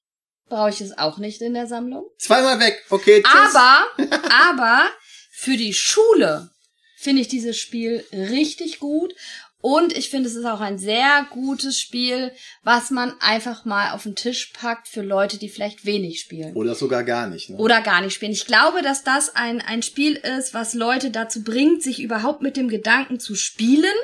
brauche 0.49 0.71
ich 0.71 0.81
es 0.81 0.97
auch 0.99 1.19
nicht 1.19 1.41
in 1.41 1.55
der 1.55 1.67
Sammlung. 1.67 2.05
Zweimal 2.19 2.61
weg. 2.61 2.85
Okay, 2.91 3.23
tschüss. 3.23 3.55
Aber, 3.55 3.87
aber 4.51 4.91
für 5.31 5.57
die 5.57 5.73
Schule 5.73 6.51
finde 6.99 7.23
ich 7.23 7.29
dieses 7.29 7.59
Spiel 7.59 8.05
richtig 8.13 8.79
gut. 8.79 9.15
Und 9.65 9.97
ich 9.97 10.11
finde, 10.11 10.29
es 10.29 10.35
ist 10.35 10.45
auch 10.45 10.61
ein 10.61 10.77
sehr 10.77 11.25
gutes 11.31 11.79
Spiel, 11.81 12.33
was 12.65 12.91
man 12.91 13.15
einfach 13.21 13.65
mal 13.65 13.93
auf 13.93 14.03
den 14.03 14.17
Tisch 14.17 14.53
packt 14.53 14.89
für 14.89 15.03
Leute, 15.03 15.39
die 15.39 15.49
vielleicht 15.49 15.87
wenig 15.87 16.21
spielen. 16.21 16.55
Oder 16.57 16.75
sogar 16.75 17.05
gar 17.05 17.29
nicht. 17.29 17.49
Ne? 17.49 17.57
Oder 17.59 17.81
gar 17.81 18.01
nicht 18.01 18.13
spielen. 18.13 18.33
Ich 18.33 18.47
glaube, 18.47 18.83
dass 18.83 19.05
das 19.05 19.37
ein, 19.37 19.61
ein 19.61 19.83
Spiel 19.85 20.17
ist, 20.17 20.53
was 20.53 20.75
Leute 20.75 21.13
dazu 21.13 21.45
bringt, 21.45 21.81
sich 21.83 22.03
überhaupt 22.03 22.43
mit 22.43 22.57
dem 22.57 22.69
Gedanken 22.69 23.21
zu 23.21 23.37
spielen, 23.37 23.95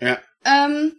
Ja. 0.00 0.18
ähm, 0.46 0.94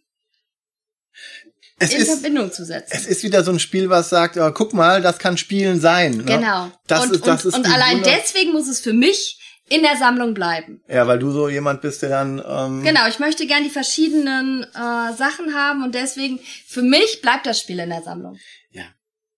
Es 1.79 1.91
in 1.91 2.01
ist, 2.01 2.11
Verbindung 2.11 2.51
zu 2.51 2.65
setzen. 2.65 2.91
es 2.95 3.07
ist 3.07 3.23
wieder 3.23 3.43
so 3.43 3.51
ein 3.51 3.59
Spiel, 3.59 3.89
was 3.89 4.09
sagt, 4.09 4.35
ja, 4.35 4.51
guck 4.51 4.73
mal, 4.73 5.01
das 5.01 5.17
kann 5.17 5.37
Spielen 5.37 5.81
sein. 5.81 6.17
Ne? 6.17 6.23
Genau. 6.25 6.71
Das 6.87 7.05
und 7.07 7.13
ist, 7.13 7.25
das 7.27 7.45
und, 7.45 7.49
ist 7.49 7.57
und 7.57 7.65
allein 7.73 7.97
Wunder- 7.97 8.11
deswegen 8.15 8.51
muss 8.51 8.67
es 8.67 8.79
für 8.79 8.93
mich 8.93 9.39
in 9.69 9.81
der 9.81 9.95
Sammlung 9.97 10.33
bleiben. 10.33 10.81
Ja, 10.87 11.07
weil 11.07 11.19
du 11.19 11.31
so 11.31 11.47
jemand 11.49 11.81
bist, 11.81 12.01
der 12.01 12.09
dann. 12.09 12.41
Ähm, 12.45 12.83
Genau, 12.83 13.07
ich 13.07 13.19
möchte 13.19 13.47
gern 13.47 13.63
die 13.63 13.69
verschiedenen 13.69 14.63
äh, 14.63 15.13
Sachen 15.15 15.53
haben 15.53 15.83
und 15.83 15.95
deswegen 15.95 16.39
für 16.67 16.81
mich 16.81 17.21
bleibt 17.21 17.45
das 17.45 17.59
Spiel 17.59 17.79
in 17.79 17.89
der 17.89 18.01
Sammlung. 18.03 18.37
Ja. 18.71 18.83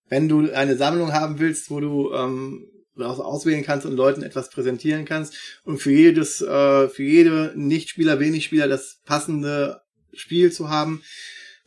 Wenn 0.09 0.27
du 0.29 0.51
eine 0.51 0.75
Sammlung 0.77 1.13
haben 1.13 1.39
willst, 1.39 1.69
wo 1.69 1.79
du 1.79 2.11
ähm, 2.13 2.67
aus- 2.97 3.19
auswählen 3.19 3.63
kannst 3.63 3.85
und 3.85 3.95
Leuten 3.95 4.23
etwas 4.23 4.49
präsentieren 4.49 5.05
kannst 5.05 5.35
und 5.63 5.77
für 5.79 5.91
jedes, 5.91 6.41
äh, 6.41 6.89
für 6.89 7.03
jede 7.03 7.53
Nicht-Spieler, 7.55 8.19
wenig 8.19 8.45
Spieler 8.45 8.67
das 8.67 8.99
passende 9.05 9.81
Spiel 10.13 10.51
zu 10.51 10.69
haben, 10.69 11.03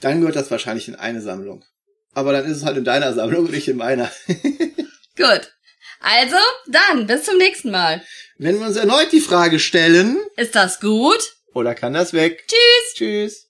dann 0.01 0.21
gehört 0.21 0.37
das 0.37 0.51
wahrscheinlich 0.51 0.89
in 0.89 0.95
eine 0.95 1.21
Sammlung. 1.21 1.65
Aber 2.15 2.33
dann 2.33 2.45
ist 2.47 2.57
es 2.59 2.65
halt 2.65 2.77
in 2.79 2.85
deiner 2.85 3.13
Sammlung 3.13 3.45
und 3.47 3.51
nicht 3.53 3.69
in 3.69 3.77
meiner. 3.77 4.11
Gut. 5.17 5.53
Also, 6.01 6.37
dann, 6.69 7.07
bis 7.07 7.25
zum 7.25 7.37
nächsten 7.39 7.71
Mal. 7.73 8.03
Wenn 8.39 8.61
wir 8.61 8.67
uns 8.69 8.77
erneut 8.77 9.11
die 9.13 9.21
Frage 9.21 9.59
stellen, 9.59 10.17
Ist 10.37 10.55
das 10.55 10.79
gut? 10.81 11.35
oder 11.55 11.75
kann 11.75 11.93
das 11.93 12.13
weg? 12.13 12.45
Tschüss! 12.47 12.95
Tschüss. 12.95 13.48